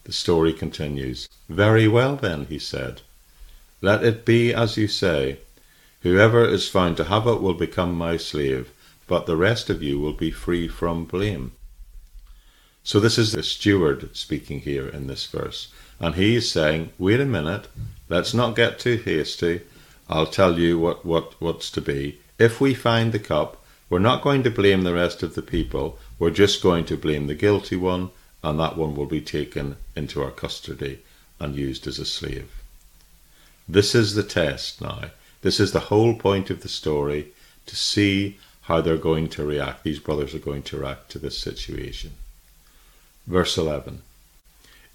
The 0.03 0.13
story 0.13 0.53
continues. 0.53 1.27
Very 1.50 1.88
well, 1.88 2.15
then, 2.15 2.46
he 2.46 2.60
said. 2.60 3.01
Let 3.81 4.03
it 4.03 4.25
be 4.25 4.53
as 4.53 4.77
you 4.77 4.88
say. 4.88 5.39
Whoever 6.01 6.46
is 6.46 6.69
found 6.69 6.98
to 6.98 7.05
have 7.05 7.27
it 7.27 7.41
will 7.41 7.55
become 7.55 7.93
my 7.93 8.15
slave, 8.15 8.72
but 9.07 9.25
the 9.25 9.36
rest 9.36 9.69
of 9.69 9.81
you 9.81 10.00
will 10.00 10.13
be 10.13 10.31
free 10.31 10.67
from 10.67 11.05
blame. 11.05 11.53
So 12.84 13.00
this 13.00 13.17
is 13.17 13.31
the 13.31 13.43
steward 13.43 14.15
speaking 14.15 14.62
here 14.62 14.88
in 14.88 15.07
this 15.07 15.25
verse. 15.25 15.69
And 16.00 16.15
he 16.15 16.36
is 16.36 16.50
saying, 16.51 16.91
wait 17.00 17.19
a 17.19 17.25
minute, 17.25 17.67
let's 18.07 18.34
not 18.34 18.55
get 18.55 18.79
too 18.79 18.98
hasty. 18.98 19.62
I'll 20.07 20.27
tell 20.27 20.60
you 20.60 20.77
what, 20.77 21.05
what, 21.05 21.34
what's 21.41 21.72
to 21.72 21.81
be. 21.81 22.19
If 22.39 22.62
we 22.62 22.74
find 22.74 23.12
the 23.12 23.20
cup, 23.20 23.63
we're 23.89 24.00
not 24.00 24.22
going 24.22 24.44
to 24.44 24.51
blame 24.51 24.84
the 24.84 24.94
rest 24.94 25.24
of 25.24 25.34
the 25.34 25.41
people. 25.41 25.98
We're 26.20 26.29
just 26.29 26.62
going 26.62 26.86
to 26.86 26.98
blame 26.98 27.27
the 27.27 27.36
guilty 27.36 27.75
one, 27.75 28.12
and 28.44 28.60
that 28.60 28.77
one 28.77 28.96
will 28.96 29.06
be 29.06 29.22
taken 29.22 29.77
into 29.96 30.22
our 30.22 30.32
custody 30.32 31.00
and 31.39 31.56
used 31.56 31.88
as 31.88 32.00
a 32.00 32.06
slave. 32.06 32.51
This 33.67 33.96
is 33.96 34.13
the 34.13 34.24
test 34.24 34.82
now. 34.82 35.12
This 35.41 35.60
is 35.60 35.72
the 35.72 35.89
whole 35.91 36.15
point 36.15 36.50
of 36.50 36.62
the 36.62 36.70
story 36.70 37.27
to 37.65 37.75
see 37.75 38.38
how 38.63 38.82
they're 38.82 38.98
going 38.98 39.29
to 39.29 39.46
react. 39.46 39.84
These 39.84 40.00
brothers 40.00 40.36
are 40.36 40.39
going 40.39 40.63
to 40.63 40.77
react 40.77 41.10
to 41.12 41.20
this 41.20 41.38
situation. 41.38 42.13
Verse 43.25 43.58
11 43.58 44.01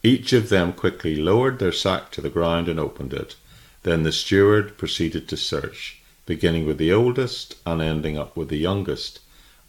Each 0.02 0.32
of 0.32 0.48
them 0.48 0.72
quickly 0.72 1.16
lowered 1.16 1.58
their 1.58 1.72
sack 1.72 2.10
to 2.12 2.20
the 2.20 2.30
ground 2.30 2.68
and 2.68 2.78
opened 2.78 3.12
it. 3.12 3.36
Then 3.82 4.02
the 4.02 4.12
steward 4.12 4.78
proceeded 4.78 5.28
to 5.28 5.36
search, 5.36 6.01
beginning 6.26 6.66
with 6.66 6.78
the 6.78 6.92
oldest 6.92 7.56
and 7.66 7.80
ending 7.80 8.16
up 8.16 8.36
with 8.36 8.48
the 8.48 8.58
youngest. 8.58 9.20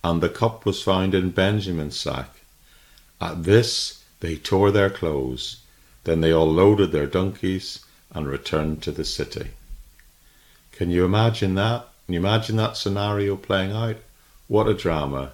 And 0.03 0.21
the 0.21 0.29
cup 0.29 0.65
was 0.65 0.81
found 0.81 1.15
in 1.15 1.31
Benjamin's 1.31 1.99
sack. 1.99 2.41
At 3.19 3.43
this 3.43 4.03
they 4.19 4.35
tore 4.35 4.71
their 4.71 4.89
clothes. 4.89 5.57
Then 6.03 6.21
they 6.21 6.31
all 6.31 6.51
loaded 6.51 6.91
their 6.91 7.07
donkeys 7.07 7.85
and 8.13 8.27
returned 8.27 8.83
to 8.83 8.91
the 8.91 9.05
city. 9.05 9.51
Can 10.71 10.89
you 10.89 11.05
imagine 11.05 11.55
that? 11.55 11.87
Can 12.05 12.13
you 12.13 12.19
imagine 12.19 12.57
that 12.57 12.77
scenario 12.77 13.35
playing 13.35 13.71
out? 13.71 13.97
What 14.47 14.67
a 14.67 14.73
drama. 14.73 15.31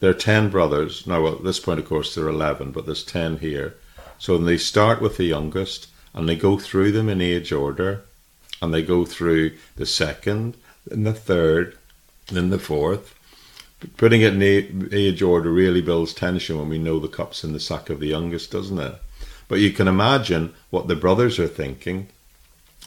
There 0.00 0.10
are 0.10 0.14
10 0.14 0.50
brothers. 0.50 1.06
Now, 1.06 1.26
at 1.26 1.44
this 1.44 1.58
point, 1.58 1.80
of 1.80 1.88
course, 1.88 2.14
there 2.14 2.26
are 2.26 2.28
11, 2.28 2.70
but 2.72 2.86
there's 2.86 3.04
10 3.04 3.38
here. 3.38 3.74
So 4.18 4.38
they 4.38 4.58
start 4.58 5.00
with 5.00 5.16
the 5.16 5.24
youngest 5.24 5.88
and 6.12 6.28
they 6.28 6.36
go 6.36 6.58
through 6.58 6.92
them 6.92 7.08
in 7.08 7.20
age 7.20 7.52
order 7.52 8.04
and 8.60 8.72
they 8.72 8.82
go 8.82 9.04
through 9.04 9.52
the 9.76 9.86
second, 9.86 10.56
then 10.86 11.04
the 11.04 11.12
third, 11.12 11.76
then 12.30 12.50
the 12.50 12.58
fourth. 12.58 13.14
Putting 13.96 14.22
it 14.22 14.34
in 14.34 14.88
age 14.92 15.22
order 15.22 15.50
really 15.50 15.82
builds 15.82 16.14
tension 16.14 16.58
when 16.58 16.68
we 16.68 16.78
know 16.78 16.98
the 16.98 17.08
cup's 17.08 17.44
in 17.44 17.52
the 17.52 17.60
sack 17.60 17.90
of 17.90 18.00
the 18.00 18.08
youngest, 18.08 18.50
doesn't 18.50 18.78
it? 18.78 18.94
But 19.46 19.60
you 19.60 19.72
can 19.72 19.88
imagine 19.88 20.54
what 20.70 20.88
the 20.88 20.96
brothers 20.96 21.38
are 21.38 21.48
thinking 21.48 22.08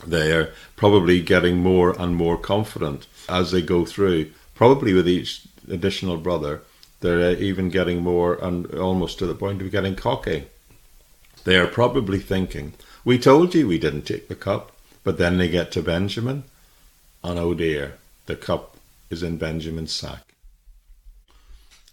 they 0.05 0.31
are 0.31 0.53
probably 0.75 1.21
getting 1.21 1.57
more 1.57 1.99
and 1.99 2.15
more 2.15 2.37
confident 2.37 3.07
as 3.27 3.51
they 3.51 3.61
go 3.61 3.85
through. 3.85 4.31
Probably 4.53 4.93
with 4.93 5.07
each 5.07 5.43
additional 5.69 6.17
brother, 6.17 6.61
they're 6.99 7.31
uh, 7.31 7.35
even 7.39 7.69
getting 7.69 8.01
more 8.01 8.35
and 8.43 8.71
almost 8.75 9.19
to 9.19 9.25
the 9.25 9.35
point 9.35 9.61
of 9.61 9.71
getting 9.71 9.95
cocky. 9.95 10.45
They 11.43 11.57
are 11.57 11.67
probably 11.67 12.19
thinking, 12.19 12.73
We 13.05 13.17
told 13.17 13.55
you 13.55 13.67
we 13.67 13.79
didn't 13.79 14.03
take 14.03 14.27
the 14.27 14.35
cup. 14.35 14.71
But 15.07 15.17
then 15.17 15.37
they 15.37 15.47
get 15.47 15.71
to 15.71 15.81
Benjamin, 15.81 16.43
and 17.23 17.39
oh 17.39 17.53
dear, 17.53 17.93
the 18.25 18.35
cup 18.35 18.75
is 19.09 19.23
in 19.23 19.37
Benjamin's 19.37 19.93
sack. 19.93 20.33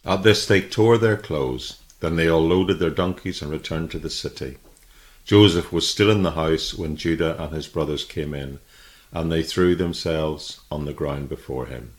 At 0.05 0.25
this, 0.25 0.45
they 0.45 0.61
tore 0.61 0.99
their 0.99 1.17
clothes. 1.17 1.81
Then 2.01 2.17
they 2.17 2.27
all 2.27 2.45
loaded 2.45 2.81
their 2.81 2.91
donkeys 2.91 3.41
and 3.41 3.53
returned 3.53 3.93
to 3.93 4.01
the 4.01 4.11
city. 4.11 4.57
Joseph 5.25 5.73
was 5.73 5.89
still 5.89 6.11
in 6.11 6.25
the 6.25 6.33
house 6.33 6.75
when 6.75 6.97
Judah 6.97 7.41
and 7.41 7.55
his 7.55 7.69
brothers 7.69 8.03
came 8.03 8.35
in, 8.35 8.59
and 9.13 9.31
they 9.31 9.45
threw 9.45 9.77
themselves 9.77 10.61
on 10.69 10.85
the 10.85 10.93
ground 10.93 11.29
before 11.29 11.67
him. 11.67 11.93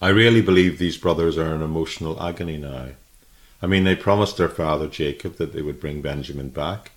I 0.00 0.10
really 0.10 0.42
believe 0.42 0.78
these 0.78 0.96
brothers 0.96 1.36
are 1.36 1.56
in 1.56 1.60
emotional 1.60 2.22
agony 2.22 2.56
now. 2.56 2.90
I 3.60 3.66
mean, 3.66 3.82
they 3.82 3.96
promised 3.96 4.36
their 4.36 4.48
father 4.48 4.86
Jacob 4.86 5.38
that 5.38 5.52
they 5.52 5.60
would 5.60 5.80
bring 5.80 6.02
Benjamin 6.02 6.50
back, 6.50 6.92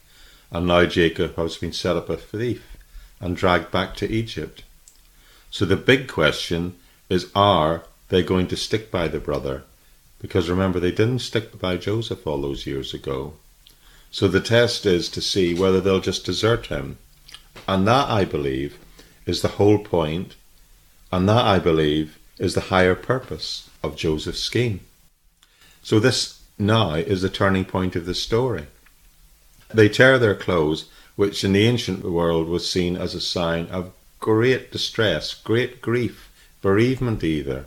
and 0.51 0.67
now 0.67 0.85
Jacob 0.85 1.35
has 1.35 1.57
been 1.57 1.73
set 1.73 1.97
up 1.97 2.09
a 2.09 2.17
thief 2.17 2.73
and 3.19 3.35
dragged 3.35 3.71
back 3.71 3.95
to 3.95 4.11
Egypt. 4.11 4.63
So 5.51 5.65
the 5.65 5.75
big 5.75 6.07
question 6.07 6.75
is 7.09 7.31
are 7.35 7.83
they 8.09 8.23
going 8.23 8.47
to 8.47 8.57
stick 8.57 8.91
by 8.91 9.07
the 9.07 9.19
brother? 9.19 9.63
Because 10.19 10.49
remember, 10.49 10.79
they 10.79 10.91
didn't 10.91 11.19
stick 11.19 11.59
by 11.59 11.77
Joseph 11.77 12.25
all 12.25 12.41
those 12.41 12.65
years 12.65 12.93
ago. 12.93 13.33
So 14.11 14.27
the 14.27 14.41
test 14.41 14.85
is 14.85 15.09
to 15.09 15.21
see 15.21 15.53
whether 15.53 15.81
they'll 15.81 15.99
just 15.99 16.25
desert 16.25 16.67
him. 16.67 16.97
And 17.67 17.87
that, 17.87 18.09
I 18.09 18.25
believe, 18.25 18.77
is 19.25 19.41
the 19.41 19.57
whole 19.59 19.79
point, 19.79 20.35
and 21.11 21.27
that, 21.27 21.45
I 21.45 21.59
believe, 21.59 22.17
is 22.37 22.53
the 22.53 22.61
higher 22.61 22.95
purpose 22.95 23.69
of 23.83 23.95
Joseph's 23.95 24.41
scheme. 24.41 24.81
So 25.83 25.99
this 25.99 26.41
now 26.57 26.93
is 26.93 27.21
the 27.21 27.29
turning 27.29 27.65
point 27.65 27.95
of 27.95 28.05
the 28.05 28.15
story. 28.15 28.67
They 29.73 29.89
tear 29.89 30.17
their 30.17 30.35
clothes, 30.35 30.89
which 31.15 31.43
in 31.43 31.53
the 31.53 31.65
ancient 31.65 32.03
world 32.03 32.47
was 32.47 32.69
seen 32.69 32.97
as 32.97 33.15
a 33.15 33.21
sign 33.21 33.67
of 33.67 33.91
great 34.19 34.71
distress, 34.71 35.33
great 35.33 35.81
grief, 35.81 36.29
bereavement 36.61 37.23
either. 37.23 37.65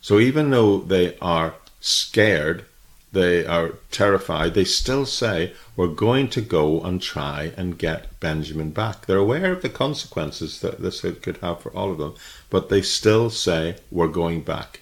So 0.00 0.18
even 0.18 0.50
though 0.50 0.78
they 0.78 1.16
are 1.18 1.54
scared, 1.80 2.64
they 3.12 3.46
are 3.46 3.74
terrified, 3.90 4.54
they 4.54 4.64
still 4.64 5.06
say, 5.06 5.54
We're 5.76 5.88
going 5.88 6.28
to 6.28 6.40
go 6.40 6.80
and 6.82 7.00
try 7.00 7.52
and 7.56 7.78
get 7.78 8.18
Benjamin 8.20 8.70
back. 8.70 9.06
They're 9.06 9.16
aware 9.16 9.52
of 9.52 9.62
the 9.62 9.68
consequences 9.68 10.60
that 10.60 10.80
this 10.80 11.00
could 11.00 11.38
have 11.38 11.60
for 11.60 11.70
all 11.70 11.92
of 11.92 11.98
them, 11.98 12.14
but 12.50 12.68
they 12.68 12.82
still 12.82 13.30
say, 13.30 13.76
We're 13.90 14.08
going 14.08 14.42
back. 14.42 14.80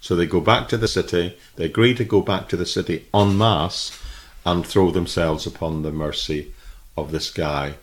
So 0.00 0.14
they 0.14 0.26
go 0.26 0.40
back 0.40 0.68
to 0.68 0.76
the 0.76 0.88
city, 0.88 1.36
they 1.56 1.64
agree 1.64 1.94
to 1.94 2.04
go 2.04 2.20
back 2.20 2.48
to 2.50 2.56
the 2.56 2.66
city 2.66 3.06
en 3.12 3.36
masse 3.36 3.98
and 4.46 4.66
throw 4.66 4.90
themselves 4.90 5.46
upon 5.46 5.82
the 5.82 5.92
mercy 5.92 6.53
of 6.96 7.10
this 7.10 7.30
guy 7.30 7.74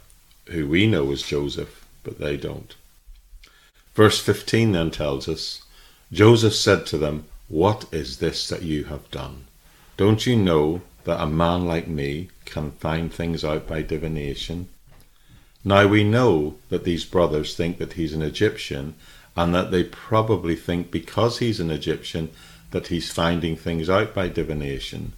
who 0.48 0.68
we 0.68 0.88
know 0.88 1.12
as 1.12 1.22
Joseph, 1.22 1.86
but 2.04 2.20
they 2.20 2.38
don't. 2.38 2.76
Verse 3.94 4.20
15 4.20 4.72
then 4.72 4.92
tells 4.92 5.28
us 5.28 5.64
Joseph 6.12 6.56
said 6.56 6.86
to 6.88 6.98
them, 6.98 7.26
What 7.48 7.86
is 7.92 8.18
this 8.18 8.48
that 8.50 8.64
you 8.64 8.86
have 8.86 9.10
done? 9.12 9.46
Don't 9.98 10.26
you 10.26 10.36
know 10.36 10.82
that 11.04 11.22
a 11.22 11.28
man 11.28 11.66
like 11.66 11.88
me 11.88 12.30
can 12.46 12.72
find 12.72 13.14
things 13.14 13.44
out 13.44 13.68
by 13.68 13.82
divination? 13.82 14.70
Now 15.64 15.88
we 15.88 16.04
know 16.04 16.56
that 16.70 16.86
these 16.86 17.06
brothers 17.06 17.56
think 17.56 17.78
that 17.78 17.94
he's 17.94 18.14
an 18.14 18.22
Egyptian, 18.22 18.96
and 19.36 19.54
that 19.54 19.72
they 19.72 19.84
probably 19.84 20.56
think 20.56 20.92
because 20.92 21.40
he's 21.40 21.60
an 21.60 21.72
Egyptian 21.72 22.30
that 22.72 22.88
he's 22.88 23.12
finding 23.12 23.56
things 23.56 23.90
out 23.90 24.14
by 24.14 24.28
divination. 24.28 25.14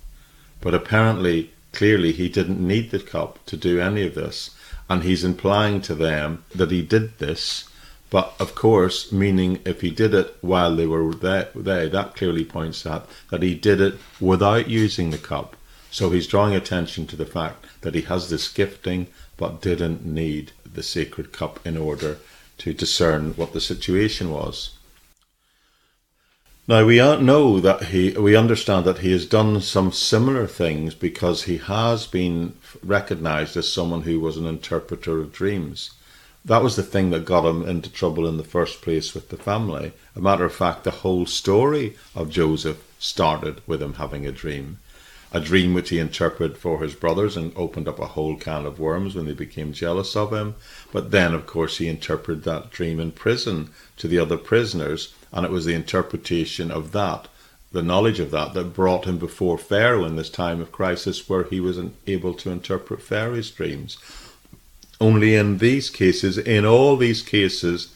But 0.61 0.73
apparently, 0.73 1.52
clearly, 1.73 2.13
he 2.13 2.29
didn't 2.29 2.65
need 2.65 2.91
the 2.91 2.99
cup 2.99 3.45
to 3.47 3.57
do 3.57 3.81
any 3.81 4.07
of 4.07 4.15
this, 4.15 4.51
and 4.89 5.03
he's 5.03 5.23
implying 5.23 5.81
to 5.81 5.95
them 5.95 6.45
that 6.55 6.71
he 6.71 6.81
did 6.81 7.19
this 7.19 7.65
but 8.13 8.35
of 8.39 8.53
course, 8.53 9.11
meaning 9.11 9.57
if 9.65 9.81
he 9.81 9.89
did 9.89 10.13
it 10.13 10.37
while 10.41 10.75
they 10.75 10.85
were 10.85 11.15
there, 11.15 11.49
there, 11.55 11.89
that 11.89 12.15
clearly 12.15 12.45
points 12.45 12.85
out 12.85 13.09
that 13.31 13.41
he 13.41 13.55
did 13.55 13.81
it 13.81 13.95
without 14.19 14.69
using 14.69 15.09
the 15.09 15.17
cup. 15.17 15.55
So 15.89 16.11
he's 16.11 16.27
drawing 16.27 16.53
attention 16.53 17.07
to 17.07 17.15
the 17.15 17.25
fact 17.25 17.65
that 17.81 17.95
he 17.95 18.01
has 18.01 18.29
this 18.29 18.49
gifting 18.49 19.07
but 19.35 19.63
didn't 19.63 20.05
need 20.05 20.51
the 20.63 20.83
sacred 20.83 21.33
cup 21.33 21.59
in 21.65 21.75
order 21.75 22.19
to 22.59 22.71
discern 22.71 23.31
what 23.31 23.53
the 23.53 23.59
situation 23.59 24.29
was. 24.29 24.77
Now 26.67 26.85
we 26.85 26.97
know 26.97 27.59
that 27.59 27.85
he, 27.85 28.11
we 28.11 28.35
understand 28.35 28.85
that 28.85 28.99
he 28.99 29.11
has 29.11 29.25
done 29.25 29.59
some 29.61 29.91
similar 29.91 30.47
things 30.47 30.95
because 30.95 31.43
he 31.43 31.57
has 31.57 32.07
been 32.07 32.53
recognized 32.81 33.57
as 33.57 33.71
someone 33.71 34.03
who 34.03 34.19
was 34.19 34.37
an 34.37 34.47
interpreter 34.47 35.19
of 35.19 35.33
dreams 35.33 35.91
that 36.45 36.61
was 36.61 36.75
the 36.75 36.83
thing 36.83 37.09
that 37.11 37.23
got 37.23 37.45
him 37.45 37.67
into 37.67 37.89
trouble 37.89 38.27
in 38.27 38.35
the 38.35 38.43
first 38.43 38.81
place 38.81 39.13
with 39.13 39.29
the 39.29 39.37
family. 39.37 39.93
A 40.15 40.19
matter 40.19 40.43
of 40.43 40.53
fact, 40.53 40.83
the 40.83 40.91
whole 40.91 41.25
story 41.25 41.95
of 42.15 42.29
Joseph 42.29 42.83
started 42.99 43.61
with 43.65 43.81
him 43.81 43.93
having 43.93 44.25
a 44.25 44.31
dream. 44.31 44.79
A 45.31 45.39
dream 45.39 45.73
which 45.73 45.89
he 45.89 45.99
interpreted 45.99 46.57
for 46.57 46.83
his 46.83 46.95
brothers 46.95 47.37
and 47.37 47.53
opened 47.55 47.87
up 47.87 47.97
a 47.97 48.07
whole 48.07 48.35
can 48.35 48.65
of 48.65 48.77
worms 48.77 49.15
when 49.15 49.25
they 49.25 49.33
became 49.33 49.71
jealous 49.71 50.15
of 50.15 50.33
him. 50.33 50.55
But 50.91 51.11
then, 51.11 51.33
of 51.33 51.47
course, 51.47 51.77
he 51.77 51.87
interpreted 51.87 52.43
that 52.43 52.71
dream 52.71 52.99
in 52.99 53.13
prison 53.13 53.69
to 53.97 54.07
the 54.07 54.19
other 54.19 54.37
prisoners, 54.37 55.13
and 55.33 55.45
it 55.45 55.51
was 55.51 55.65
the 55.65 55.73
interpretation 55.73 56.71
of 56.71 56.91
that, 56.91 57.27
the 57.71 57.81
knowledge 57.81 58.19
of 58.19 58.31
that, 58.31 58.53
that 58.53 58.73
brought 58.73 59.05
him 59.05 59.17
before 59.17 59.57
Pharaoh 59.57 60.05
in 60.05 60.15
this 60.15 60.29
time 60.29 60.61
of 60.61 60.71
crisis 60.71 61.27
where 61.27 61.43
he 61.43 61.59
was 61.59 61.79
able 62.05 62.33
to 62.35 62.51
interpret 62.51 63.01
Pharaoh's 63.01 63.49
dreams. 63.49 63.97
Only 65.01 65.35
in 65.35 65.57
these 65.57 65.89
cases, 65.89 66.37
in 66.37 66.65
all 66.65 66.95
these 66.95 67.23
cases, 67.23 67.95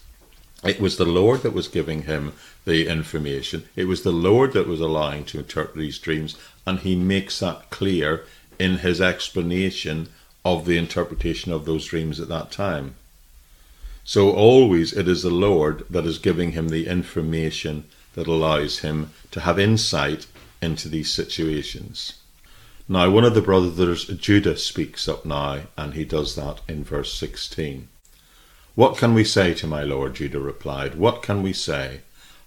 it 0.64 0.82
was 0.82 0.98
the 0.98 1.06
Lord 1.06 1.44
that 1.44 1.54
was 1.54 1.68
giving 1.68 2.04
him 2.04 2.34
the 2.66 2.88
information. 2.88 3.70
It 3.76 3.86
was 3.86 4.02
the 4.02 4.12
Lord 4.12 4.54
that 4.54 4.68
was 4.68 4.82
allowing 4.82 5.24
to 5.26 5.38
interpret 5.38 5.78
these 5.78 6.00
dreams, 6.00 6.36
and 6.66 6.80
he 6.80 6.96
makes 6.96 7.40
that 7.40 7.70
clear 7.70 8.26
in 8.58 8.80
his 8.80 9.00
explanation 9.00 10.10
of 10.44 10.66
the 10.66 10.78
interpretation 10.78 11.54
of 11.54 11.66
those 11.66 11.86
dreams 11.86 12.20
at 12.20 12.30
that 12.30 12.52
time. 12.52 12.96
So 14.10 14.32
always 14.32 14.94
it 14.94 15.06
is 15.10 15.22
the 15.22 15.30
Lord 15.30 15.86
that 15.90 16.06
is 16.06 16.18
giving 16.18 16.54
him 16.54 16.70
the 16.70 16.88
information 16.88 17.84
that 18.14 18.26
allows 18.26 18.80
him 18.80 19.12
to 19.32 19.42
have 19.42 19.60
insight 19.60 20.28
into 20.62 20.88
these 20.88 21.12
situations. 21.12 22.14
Now, 22.88 23.10
one 23.10 23.26
of 23.26 23.34
the 23.34 23.42
brothers, 23.42 24.06
Judah, 24.06 24.56
speaks 24.56 25.10
up 25.10 25.26
now, 25.26 25.64
and 25.76 25.94
he 25.94 26.06
does 26.06 26.36
that 26.36 26.62
in 26.70 26.86
verse 26.86 27.14
16. 27.16 27.90
What 28.76 28.96
can 28.96 29.14
we 29.14 29.26
say 29.26 29.54
to 29.56 29.68
my 29.68 29.84
lord? 29.84 30.16
Judah 30.16 30.40
replied. 30.40 30.96
What 30.96 31.22
can 31.22 31.44
we 31.44 31.52
say? 31.52 32.00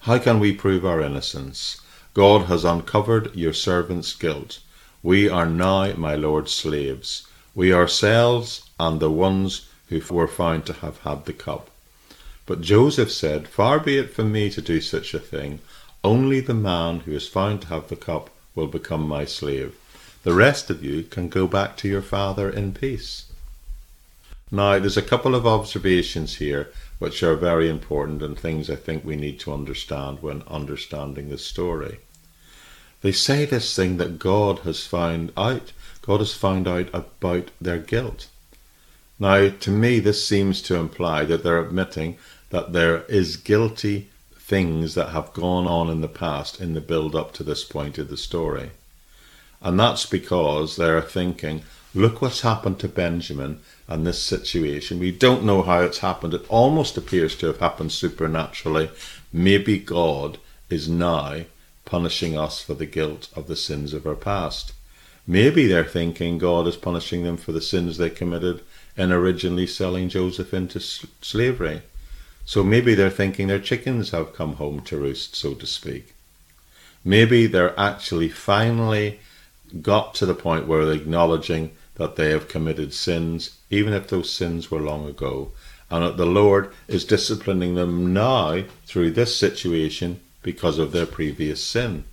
How 0.09 0.17
can 0.17 0.41
we 0.41 0.55
prove 0.55 0.87
our 0.87 1.03
innocence? 1.03 1.79
God 2.15 2.47
has 2.47 2.65
uncovered 2.65 3.37
your 3.37 3.53
servant's 3.53 4.15
guilt. 4.15 4.61
We 5.03 5.29
are 5.29 5.45
now 5.45 5.93
my 5.93 6.15
lord's 6.15 6.53
slaves, 6.53 7.27
we 7.55 7.71
ourselves 7.71 8.63
and 8.79 8.99
the 8.99 9.11
ones 9.11 9.67
who 9.91 10.01
were 10.15 10.27
found 10.27 10.65
to 10.67 10.73
have 10.73 10.99
had 11.03 11.27
the 11.27 11.33
cup. 11.33 11.69
But 12.47 12.63
Joseph 12.63 13.13
said, 13.13 13.47
Far 13.47 13.79
be 13.79 13.99
it 13.99 14.15
from 14.15 14.33
me 14.33 14.51
to 14.51 14.63
do 14.63 14.81
such 14.81 15.15
a 15.15 15.21
thing. 15.21 15.61
Only 16.03 16.41
the 16.41 16.55
man 16.55 17.01
who 17.01 17.13
is 17.13 17.29
found 17.29 17.63
to 17.63 17.69
have 17.69 17.89
the 17.89 17.97
cup 17.97 18.31
will 18.55 18.67
become 18.67 19.07
my 19.07 19.25
slave. 19.25 19.77
The 20.23 20.33
rest 20.33 20.71
of 20.71 20.85
you 20.85 21.03
can 21.03 21.29
go 21.29 21.47
back 21.47 21.77
to 21.79 21.89
your 21.89 22.03
father 22.03 22.49
in 22.51 22.73
peace. 22.73 23.27
Now, 24.51 24.79
there's 24.79 24.97
a 24.97 25.03
couple 25.03 25.35
of 25.35 25.47
observations 25.47 26.37
here 26.37 26.73
which 26.99 27.23
are 27.23 27.37
very 27.37 27.69
important 27.69 28.23
and 28.23 28.39
things 28.39 28.69
I 28.69 28.77
think 28.77 29.05
we 29.05 29.17
need 29.17 29.39
to 29.41 29.53
understand 29.53 30.21
when 30.21 30.43
understanding 30.49 31.29
the 31.29 31.39
story. 31.39 32.01
They 33.01 33.13
say 33.13 33.45
this 33.45 33.75
thing 33.75 33.97
that 33.97 34.19
God 34.19 34.61
has 34.61 34.85
found 34.87 35.33
out. 35.37 35.73
God 36.03 36.21
has 36.21 36.35
found 36.35 36.67
out 36.67 36.89
about 36.93 37.51
their 37.61 37.79
guilt. 37.79 38.27
Now, 39.21 39.51
to 39.51 39.71
me, 39.71 40.01
this 40.01 40.27
seems 40.27 40.63
to 40.63 40.77
imply 40.77 41.27
that 41.27 41.45
they're 41.45 41.61
admitting 41.61 42.17
that 42.49 42.73
there 42.73 43.03
is 43.03 43.37
guilty 43.37 44.09
things 44.35 44.95
that 44.95 45.11
have 45.11 45.35
gone 45.35 45.67
on 45.67 45.91
in 45.91 46.01
the 46.01 46.09
past 46.09 46.59
in 46.59 46.73
the 46.73 46.81
build 46.81 47.15
up 47.15 47.33
to 47.35 47.45
this 47.45 47.63
point 47.63 47.99
of 47.99 48.09
the 48.09 48.17
story. 48.17 48.71
And 49.61 49.79
that's 49.79 50.07
because 50.07 50.77
they're 50.77 51.03
thinking, 51.03 51.63
look 51.95 52.23
what's 52.23 52.41
happened 52.41 52.79
to 52.81 52.89
Benjamin 52.89 53.61
and 53.87 54.07
this 54.07 54.23
situation. 54.23 54.99
We 54.99 55.13
don't 55.13 55.45
know 55.45 55.61
how 55.61 55.83
it's 55.83 55.99
happened. 55.99 56.33
It 56.33 56.49
almost 56.49 56.97
appears 56.97 57.37
to 57.37 57.47
have 57.49 57.59
happened 57.59 57.93
supernaturally. 57.93 58.91
Maybe 59.35 59.79
God 59.79 60.39
is 60.71 60.89
now 60.89 61.43
punishing 61.85 62.39
us 62.39 62.61
for 62.63 62.73
the 62.73 62.87
guilt 62.87 63.29
of 63.37 63.49
the 63.49 63.57
sins 63.57 63.93
of 63.93 64.07
our 64.07 64.15
past. 64.15 64.73
Maybe 65.27 65.67
they're 65.67 65.85
thinking 65.85 66.39
God 66.39 66.67
is 66.67 66.77
punishing 66.77 67.23
them 67.23 67.37
for 67.37 67.53
the 67.53 67.61
sins 67.61 67.99
they 67.99 68.09
committed 68.09 68.63
in 69.01 69.11
originally 69.11 69.67
selling 69.67 70.11
Joseph 70.11 70.53
into 70.53 70.79
slavery. 70.79 71.81
So 72.45 72.63
maybe 72.63 72.95
they're 72.95 73.09
thinking 73.09 73.47
their 73.47 73.59
chickens 73.59 74.11
have 74.11 74.35
come 74.35 74.57
home 74.57 74.83
to 74.83 74.99
roost, 74.99 75.35
so 75.35 75.55
to 75.55 75.67
speak. 75.67 76.13
Maybe 77.03 77.47
they're 77.47 77.79
actually 77.81 78.29
finally 78.29 79.21
got 79.81 80.15
to 80.17 80.27
the 80.27 80.35
point 80.35 80.67
where 80.67 80.85
they're 80.85 80.97
acknowledging 80.97 81.71
that 81.95 82.17
they 82.17 82.31
have 82.31 82.49
committed 82.49 82.93
sins, 82.93 83.57
even 83.71 83.95
if 83.95 84.09
those 84.09 84.31
sins 84.31 84.71
were 84.71 84.81
long 84.81 85.09
ago, 85.09 85.53
and 85.91 86.05
that 86.05 86.19
the 86.19 86.27
Lord 86.27 86.71
is 86.87 87.05
disciplining 87.07 87.77
them 87.77 88.13
now 88.13 88.65
through 88.85 89.13
this 89.13 89.35
situation 89.35 90.21
because 90.43 90.79
of 90.79 90.93
their 90.93 91.07
previous 91.07 91.65
sin. 91.65 92.05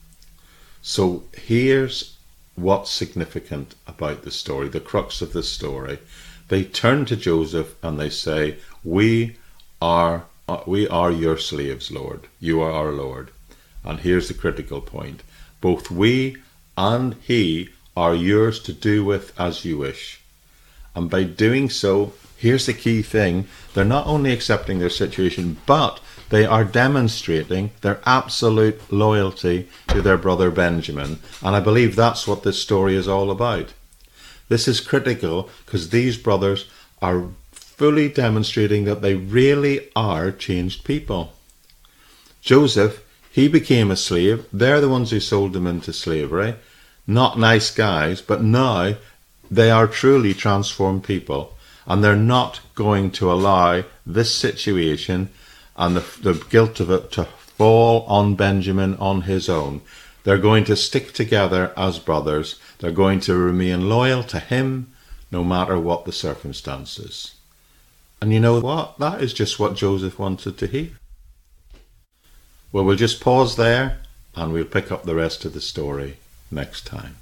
So 0.81 1.23
here's 1.33 2.15
what's 2.55 2.91
significant 2.91 3.75
about 3.85 4.23
the 4.23 4.31
story, 4.31 4.69
the 4.69 4.79
crux 4.79 5.21
of 5.21 5.33
the 5.33 5.43
story. 5.43 5.99
They 6.49 6.63
turn 6.63 7.05
to 7.05 7.15
Joseph 7.15 7.75
and 7.83 7.99
they 7.99 8.09
say, 8.09 8.57
"We 8.83 9.35
are 9.81 10.25
uh, 10.47 10.61
we 10.65 10.87
are 10.87 11.11
your 11.11 11.37
slaves, 11.37 11.91
Lord. 11.91 12.27
You 12.39 12.61
are 12.61 12.71
our 12.71 12.91
Lord." 12.91 13.31
And 13.83 13.99
here's 13.99 14.27
the 14.27 14.33
critical 14.33 14.81
point: 14.81 15.23
both 15.61 15.91
we 15.91 16.37
and 16.77 17.15
he 17.21 17.69
are 17.95 18.15
yours 18.15 18.59
to 18.61 18.73
do 18.73 19.03
with 19.03 19.37
as 19.39 19.65
you 19.65 19.77
wish. 19.77 20.21
And 20.95 21.09
by 21.09 21.23
doing 21.23 21.69
so, 21.69 22.13
here's 22.37 22.65
the 22.65 22.73
key 22.73 23.01
thing: 23.01 23.47
they're 23.73 23.83
not 23.83 24.07
only 24.07 24.31
accepting 24.31 24.79
their 24.79 24.89
situation, 24.89 25.57
but 25.65 25.99
they 26.29 26.45
are 26.45 26.63
demonstrating 26.63 27.71
their 27.81 27.99
absolute 28.05 28.81
loyalty 28.91 29.67
to 29.89 30.01
their 30.01 30.17
brother 30.17 30.51
Benjamin. 30.51 31.19
And 31.41 31.55
I 31.55 31.59
believe 31.59 31.95
that's 31.95 32.27
what 32.27 32.43
this 32.43 32.61
story 32.61 32.95
is 32.95 33.07
all 33.07 33.31
about. 33.31 33.73
This 34.49 34.67
is 34.67 34.79
critical 34.79 35.49
because 35.65 35.89
these 35.89 36.17
brothers 36.17 36.69
are 37.01 37.29
fully 37.51 38.09
demonstrating 38.09 38.85
that 38.85 39.01
they 39.01 39.15
really 39.15 39.89
are 39.95 40.31
changed 40.31 40.83
people. 40.83 41.33
Joseph, 42.41 43.03
he 43.31 43.47
became 43.47 43.91
a 43.91 43.95
slave. 43.95 44.45
They're 44.51 44.81
the 44.81 44.89
ones 44.89 45.11
who 45.11 45.19
sold 45.19 45.55
him 45.55 45.67
into 45.67 45.93
slavery. 45.93 46.55
Not 47.05 47.37
nice 47.37 47.69
guys, 47.69 48.21
but 48.21 48.43
now 48.43 48.95
they 49.49 49.69
are 49.69 49.87
truly 49.87 50.33
transformed 50.33 51.03
people 51.03 51.55
and 51.85 52.03
they're 52.03 52.15
not 52.15 52.59
going 52.75 53.11
to 53.11 53.31
allow 53.31 53.83
this 54.05 54.33
situation 54.33 55.29
and 55.77 55.95
the, 55.95 56.05
the 56.21 56.45
guilt 56.49 56.79
of 56.79 56.91
it 56.91 57.11
to 57.13 57.23
fall 57.23 58.03
on 58.07 58.35
Benjamin 58.35 58.95
on 58.95 59.21
his 59.21 59.47
own. 59.47 59.81
They're 60.27 60.37
going 60.37 60.65
to 60.65 60.75
stick 60.75 61.13
together 61.13 61.71
as 61.77 61.99
brothers. 61.99 62.59
They're 62.79 62.91
going 62.91 63.21
to 63.21 63.37
remain 63.37 63.87
loyal 63.87 64.23
to 64.23 64.41
him 64.41 64.91
no 65.31 65.41
matter 65.41 65.79
what 65.79 66.03
the 66.03 66.11
circumstances. 66.11 67.35
And 68.19 68.33
you 68.33 68.41
know 68.41 68.59
what? 68.59 68.99
That 68.99 69.21
is 69.21 69.31
just 69.33 69.57
what 69.57 69.77
Joseph 69.77 70.19
wanted 70.19 70.57
to 70.57 70.67
hear. 70.67 70.89
Well, 72.73 72.83
we'll 72.83 72.97
just 72.97 73.21
pause 73.21 73.55
there 73.55 73.99
and 74.35 74.51
we'll 74.51 74.65
pick 74.65 74.91
up 74.91 75.03
the 75.03 75.15
rest 75.15 75.45
of 75.45 75.53
the 75.53 75.61
story 75.61 76.17
next 76.51 76.85
time. 76.85 77.15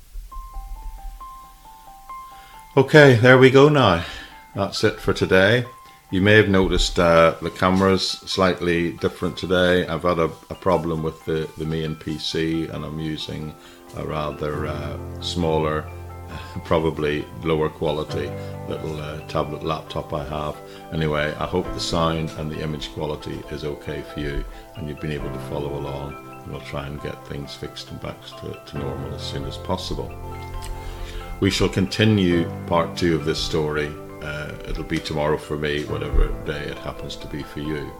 Okay, 2.75 3.13
there 3.17 3.37
we 3.37 3.51
go 3.51 3.69
now. 3.69 4.03
That's 4.55 4.83
it 4.83 4.99
for 4.99 5.13
today. 5.13 5.65
You 6.15 6.21
may 6.21 6.37
have 6.37 6.47
noticed 6.47 6.97
uh, 6.97 7.35
the 7.41 7.49
camera's 7.49 8.07
slightly 8.07 8.93
different 8.93 9.35
today. 9.35 9.85
I've 9.85 10.03
had 10.03 10.17
a, 10.17 10.31
a, 10.49 10.55
problem 10.55 11.03
with 11.03 11.25
the, 11.25 11.49
the 11.57 11.65
main 11.65 11.97
PC 11.97 12.73
and 12.73 12.85
I'm 12.85 13.01
using 13.01 13.53
a 13.97 14.05
rather 14.05 14.65
uh, 14.65 14.97
smaller, 15.19 15.85
probably 16.63 17.25
lower 17.43 17.67
quality 17.67 18.31
little 18.69 18.97
uh, 18.97 19.27
tablet 19.27 19.63
laptop 19.65 20.13
I 20.13 20.23
have. 20.23 20.55
Anyway, 20.93 21.35
I 21.37 21.45
hope 21.45 21.65
the 21.73 21.81
sound 21.81 22.29
and 22.37 22.49
the 22.49 22.61
image 22.61 22.93
quality 22.93 23.43
is 23.51 23.65
okay 23.65 24.01
for 24.13 24.21
you 24.21 24.45
and 24.77 24.87
you've 24.87 25.01
been 25.01 25.11
able 25.11 25.33
to 25.33 25.39
follow 25.49 25.77
along. 25.77 26.15
And 26.43 26.49
we'll 26.49 26.61
try 26.61 26.87
and 26.87 27.01
get 27.01 27.27
things 27.27 27.55
fixed 27.55 27.91
and 27.91 27.99
back 27.99 28.15
to, 28.39 28.57
to 28.67 28.77
normal 28.77 29.13
as 29.13 29.21
soon 29.21 29.43
as 29.43 29.57
possible. 29.57 30.09
We 31.41 31.49
shall 31.49 31.67
continue 31.67 32.49
part 32.67 32.95
two 32.95 33.15
of 33.15 33.25
this 33.25 33.43
story 33.43 33.93
uh, 34.25 34.51
it'll 34.67 34.83
be 34.83 34.99
tomorrow 34.99 35.37
for 35.37 35.57
me, 35.57 35.83
whatever 35.85 36.27
day 36.45 36.63
it 36.63 36.77
happens 36.79 37.15
to 37.17 37.27
be 37.27 37.43
for 37.43 37.59
you. 37.59 37.91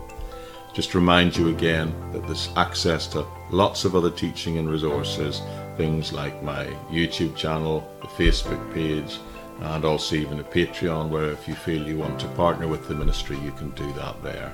Just 0.74 0.94
remind 0.94 1.38
you 1.38 1.50
again 1.50 1.94
that 2.12 2.26
there's 2.26 2.50
access 2.58 3.08
to 3.08 3.26
lots 3.50 3.86
of 3.86 3.96
other 3.96 4.12
teaching 4.12 4.58
and 4.58 4.70
resources, 4.70 5.42
things 5.78 6.12
like 6.12 6.44
my 6.44 6.66
YouTube 6.92 7.36
channel, 7.36 7.88
the 8.02 8.08
Facebook 8.08 8.74
page, 8.74 9.20
and 9.62 9.86
also 9.86 10.16
even 10.16 10.40
a 10.40 10.44
Patreon, 10.44 11.10
where 11.10 11.32
if 11.32 11.48
you 11.48 11.56
feel 11.56 11.88
you 11.88 11.98
want 11.98 12.20
to 12.20 12.28
partner 12.30 12.68
with 12.68 12.88
the 12.88 12.96
ministry, 12.96 13.38
you 13.40 13.52
can 13.52 13.70
do 13.72 13.94
that 13.94 14.22
there. 14.22 14.54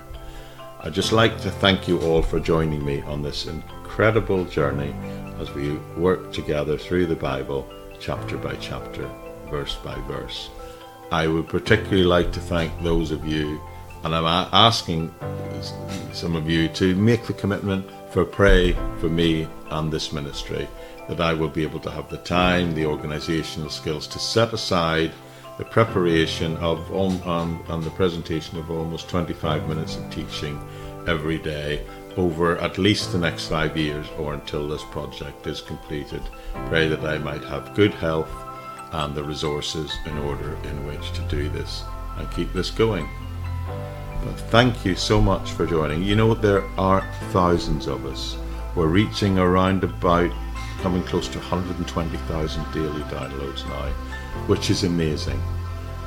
I'd 0.81 0.93
just 0.93 1.12
like 1.12 1.39
to 1.41 1.49
thank 1.49 1.88
you 1.88 1.99
all 2.01 2.21
for 2.21 2.39
joining 2.39 2.84
me 2.86 3.01
on 3.03 3.21
this 3.21 3.47
incredible 3.47 4.45
journey 4.45 4.93
as 5.39 5.53
we 5.53 5.73
work 5.97 6.31
together 6.31 6.77
through 6.77 7.07
the 7.07 7.15
Bible, 7.15 7.67
chapter 7.99 8.38
by 8.38 8.55
chapter, 8.55 9.10
verse 9.49 9.75
by 9.75 9.95
verse. 10.01 10.49
I 11.12 11.28
would 11.28 11.50
particularly 11.50 12.06
like 12.06 12.32
to 12.32 12.39
thank 12.39 12.71
those 12.82 13.12
of 13.12 13.28
you, 13.28 13.62
and 14.04 14.15
I'm 14.15 14.26
asking 14.54 15.13
some 16.13 16.38
of 16.38 16.50
you 16.50 16.69
to 16.69 16.95
make 16.95 17.28
the 17.28 17.34
commitment 17.34 17.86
for 18.12 18.24
pray 18.24 18.74
for 19.00 19.10
me 19.10 19.45
and 19.71 19.91
this 19.91 20.13
ministry, 20.13 20.67
that 21.10 21.19
I 21.19 21.34
will 21.34 21.50
be 21.50 21.63
able 21.63 21.82
to 21.82 21.91
have 21.91 22.10
the 22.10 22.17
time, 22.17 22.74
the 22.74 22.86
organizational 22.86 23.69
skills 23.69 24.08
to 24.08 24.19
set 24.19 24.54
aside 24.54 25.12
the 25.58 25.65
preparation 25.65 26.56
of 26.58 26.80
um, 26.95 27.63
and 27.67 27.84
the 27.84 27.89
presentation 27.91 28.58
of 28.58 28.71
almost 28.71 29.10
25 29.10 29.67
minutes 29.67 29.97
of 29.97 30.10
teaching 30.12 30.60
every 31.08 31.38
day 31.38 31.86
over 32.17 32.58
at 32.60 32.78
least 32.78 33.12
the 33.12 33.17
next 33.17 33.47
five 33.47 33.76
years 33.76 34.08
or 34.17 34.34
until 34.34 34.67
this 34.67 34.84
project 34.91 35.45
is 35.45 35.62
completed. 35.62 36.21
Pray 36.67 36.88
that 36.88 37.04
I 37.04 37.17
might 37.17 37.43
have 37.43 37.76
good 37.76 37.93
health 37.93 38.30
and 38.91 39.15
the 39.15 39.23
resources 39.23 39.95
in 40.06 40.17
order 40.19 40.56
in 40.63 40.86
which 40.86 41.12
to 41.13 41.21
do 41.23 41.49
this 41.49 41.84
and 42.17 42.30
keep 42.32 42.51
this 42.54 42.69
going. 42.69 43.08
But 44.23 44.39
thank 44.51 44.86
you 44.86 44.95
so 44.95 45.21
much 45.21 45.51
for 45.51 45.65
joining. 45.65 46.04
You 46.04 46.15
know, 46.15 46.34
there 46.34 46.63
are 46.77 47.08
thousands 47.32 47.88
of 47.88 48.06
us. 48.06 48.38
We're 48.75 48.88
reaching 48.88 49.39
around 49.39 49.84
about 49.84 50.32
coming 50.80 51.04
close 51.04 51.27
to 51.30 51.39
120,000 51.39 52.73
daily 52.73 53.01
downloads 53.04 53.65
now, 53.67 53.89
which 54.47 54.69
is 54.69 54.84
amazing. 54.84 55.41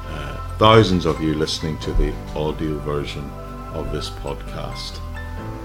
Uh, 0.09 0.57
thousands 0.59 1.07
of 1.07 1.21
you 1.21 1.35
listening 1.35 1.79
to 1.79 1.93
the 1.95 2.13
audio 2.37 2.79
version 2.79 3.29
of 3.73 3.91
this 3.93 4.11
podcast. 4.11 5.01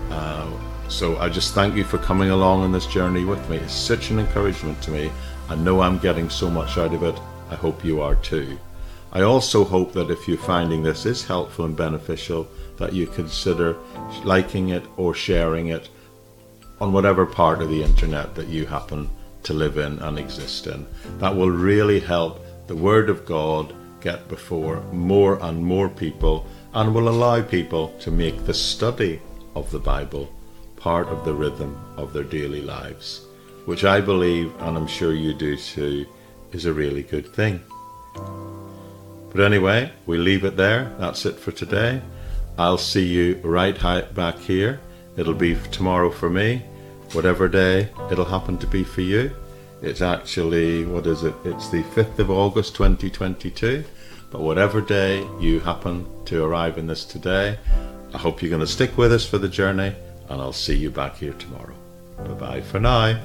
Uh, 0.09 0.49
so 0.87 1.17
I 1.17 1.29
just 1.29 1.53
thank 1.53 1.75
you 1.75 1.83
for 1.83 1.99
coming 1.99 2.31
along 2.31 2.61
on 2.61 2.71
this 2.71 2.87
journey 2.87 3.23
with 3.23 3.47
me. 3.49 3.57
It's 3.57 3.73
such 3.73 4.09
an 4.09 4.19
encouragement 4.19 4.81
to 4.83 4.91
me 4.91 5.11
I 5.49 5.55
know 5.55 5.81
I'm 5.81 5.97
getting 5.97 6.29
so 6.29 6.47
much 6.47 6.77
out 6.77 6.93
of 6.93 7.01
it. 7.01 7.19
I 7.49 7.55
hope 7.55 7.83
you 7.83 8.01
are 8.01 8.13
too. 8.13 8.59
I 9.11 9.21
also 9.23 9.63
hope 9.63 9.93
that 9.93 10.11
if 10.11 10.27
you're 10.27 10.37
finding 10.37 10.83
this 10.83 11.07
is 11.07 11.25
helpful 11.25 11.65
and 11.65 11.75
beneficial, 11.75 12.47
that 12.77 12.93
you 12.93 13.07
consider 13.07 13.75
liking 14.23 14.69
it 14.69 14.83
or 14.95 15.15
sharing 15.15 15.69
it 15.69 15.89
on 16.79 16.93
whatever 16.93 17.25
part 17.25 17.63
of 17.63 17.69
the 17.69 17.81
internet 17.81 18.35
that 18.35 18.47
you 18.47 18.67
happen 18.67 19.09
to 19.41 19.55
live 19.55 19.79
in 19.79 19.97
and 19.97 20.19
exist 20.19 20.67
in. 20.67 20.85
That 21.17 21.35
will 21.35 21.49
really 21.49 21.99
help 21.99 22.45
the 22.67 22.75
Word 22.75 23.09
of 23.09 23.25
God 23.25 23.73
get 24.01 24.29
before 24.29 24.81
more 24.91 25.43
and 25.43 25.65
more 25.65 25.89
people 25.89 26.45
and 26.75 26.93
will 26.93 27.09
allow 27.09 27.41
people 27.41 27.87
to 28.01 28.11
make 28.11 28.45
the 28.45 28.53
study 28.53 29.19
of 29.55 29.71
the 29.71 29.79
Bible 29.79 30.31
part 30.75 31.07
of 31.07 31.25
the 31.25 31.33
rhythm 31.33 31.75
of 31.97 32.13
their 32.13 32.23
daily 32.23 32.61
lives 32.61 33.25
which 33.69 33.85
I 33.85 34.01
believe, 34.01 34.51
and 34.61 34.75
I'm 34.75 34.87
sure 34.87 35.13
you 35.13 35.31
do 35.31 35.55
too, 35.55 36.07
is 36.51 36.65
a 36.65 36.73
really 36.73 37.03
good 37.03 37.27
thing. 37.27 37.61
But 39.31 39.41
anyway, 39.41 39.91
we 40.07 40.17
leave 40.17 40.43
it 40.43 40.57
there. 40.57 40.91
That's 40.97 41.23
it 41.27 41.35
for 41.35 41.51
today. 41.51 42.01
I'll 42.57 42.79
see 42.79 43.05
you 43.05 43.39
right 43.43 43.79
back 44.15 44.39
here. 44.39 44.79
It'll 45.17 45.35
be 45.35 45.55
tomorrow 45.71 46.09
for 46.09 46.31
me, 46.31 46.63
whatever 47.11 47.47
day 47.47 47.89
it'll 48.11 48.25
happen 48.25 48.57
to 48.57 48.65
be 48.65 48.83
for 48.83 49.01
you. 49.01 49.29
It's 49.83 50.01
actually, 50.01 50.83
what 50.85 51.05
is 51.05 51.21
it? 51.21 51.35
It's 51.45 51.69
the 51.69 51.83
5th 51.83 52.17
of 52.17 52.31
August 52.31 52.73
2022. 52.73 53.83
But 54.31 54.41
whatever 54.41 54.81
day 54.81 55.27
you 55.39 55.59
happen 55.59 56.07
to 56.25 56.43
arrive 56.43 56.79
in 56.79 56.87
this 56.87 57.05
today, 57.05 57.59
I 58.15 58.17
hope 58.17 58.41
you're 58.41 58.49
going 58.49 58.61
to 58.61 58.67
stick 58.67 58.97
with 58.97 59.13
us 59.13 59.27
for 59.27 59.37
the 59.37 59.47
journey, 59.47 59.93
and 60.27 60.41
I'll 60.41 60.53
see 60.53 60.75
you 60.75 60.89
back 60.89 61.17
here 61.17 61.33
tomorrow. 61.33 61.75
Bye 62.17 62.33
bye 62.33 62.61
for 62.61 62.79
now. 62.79 63.19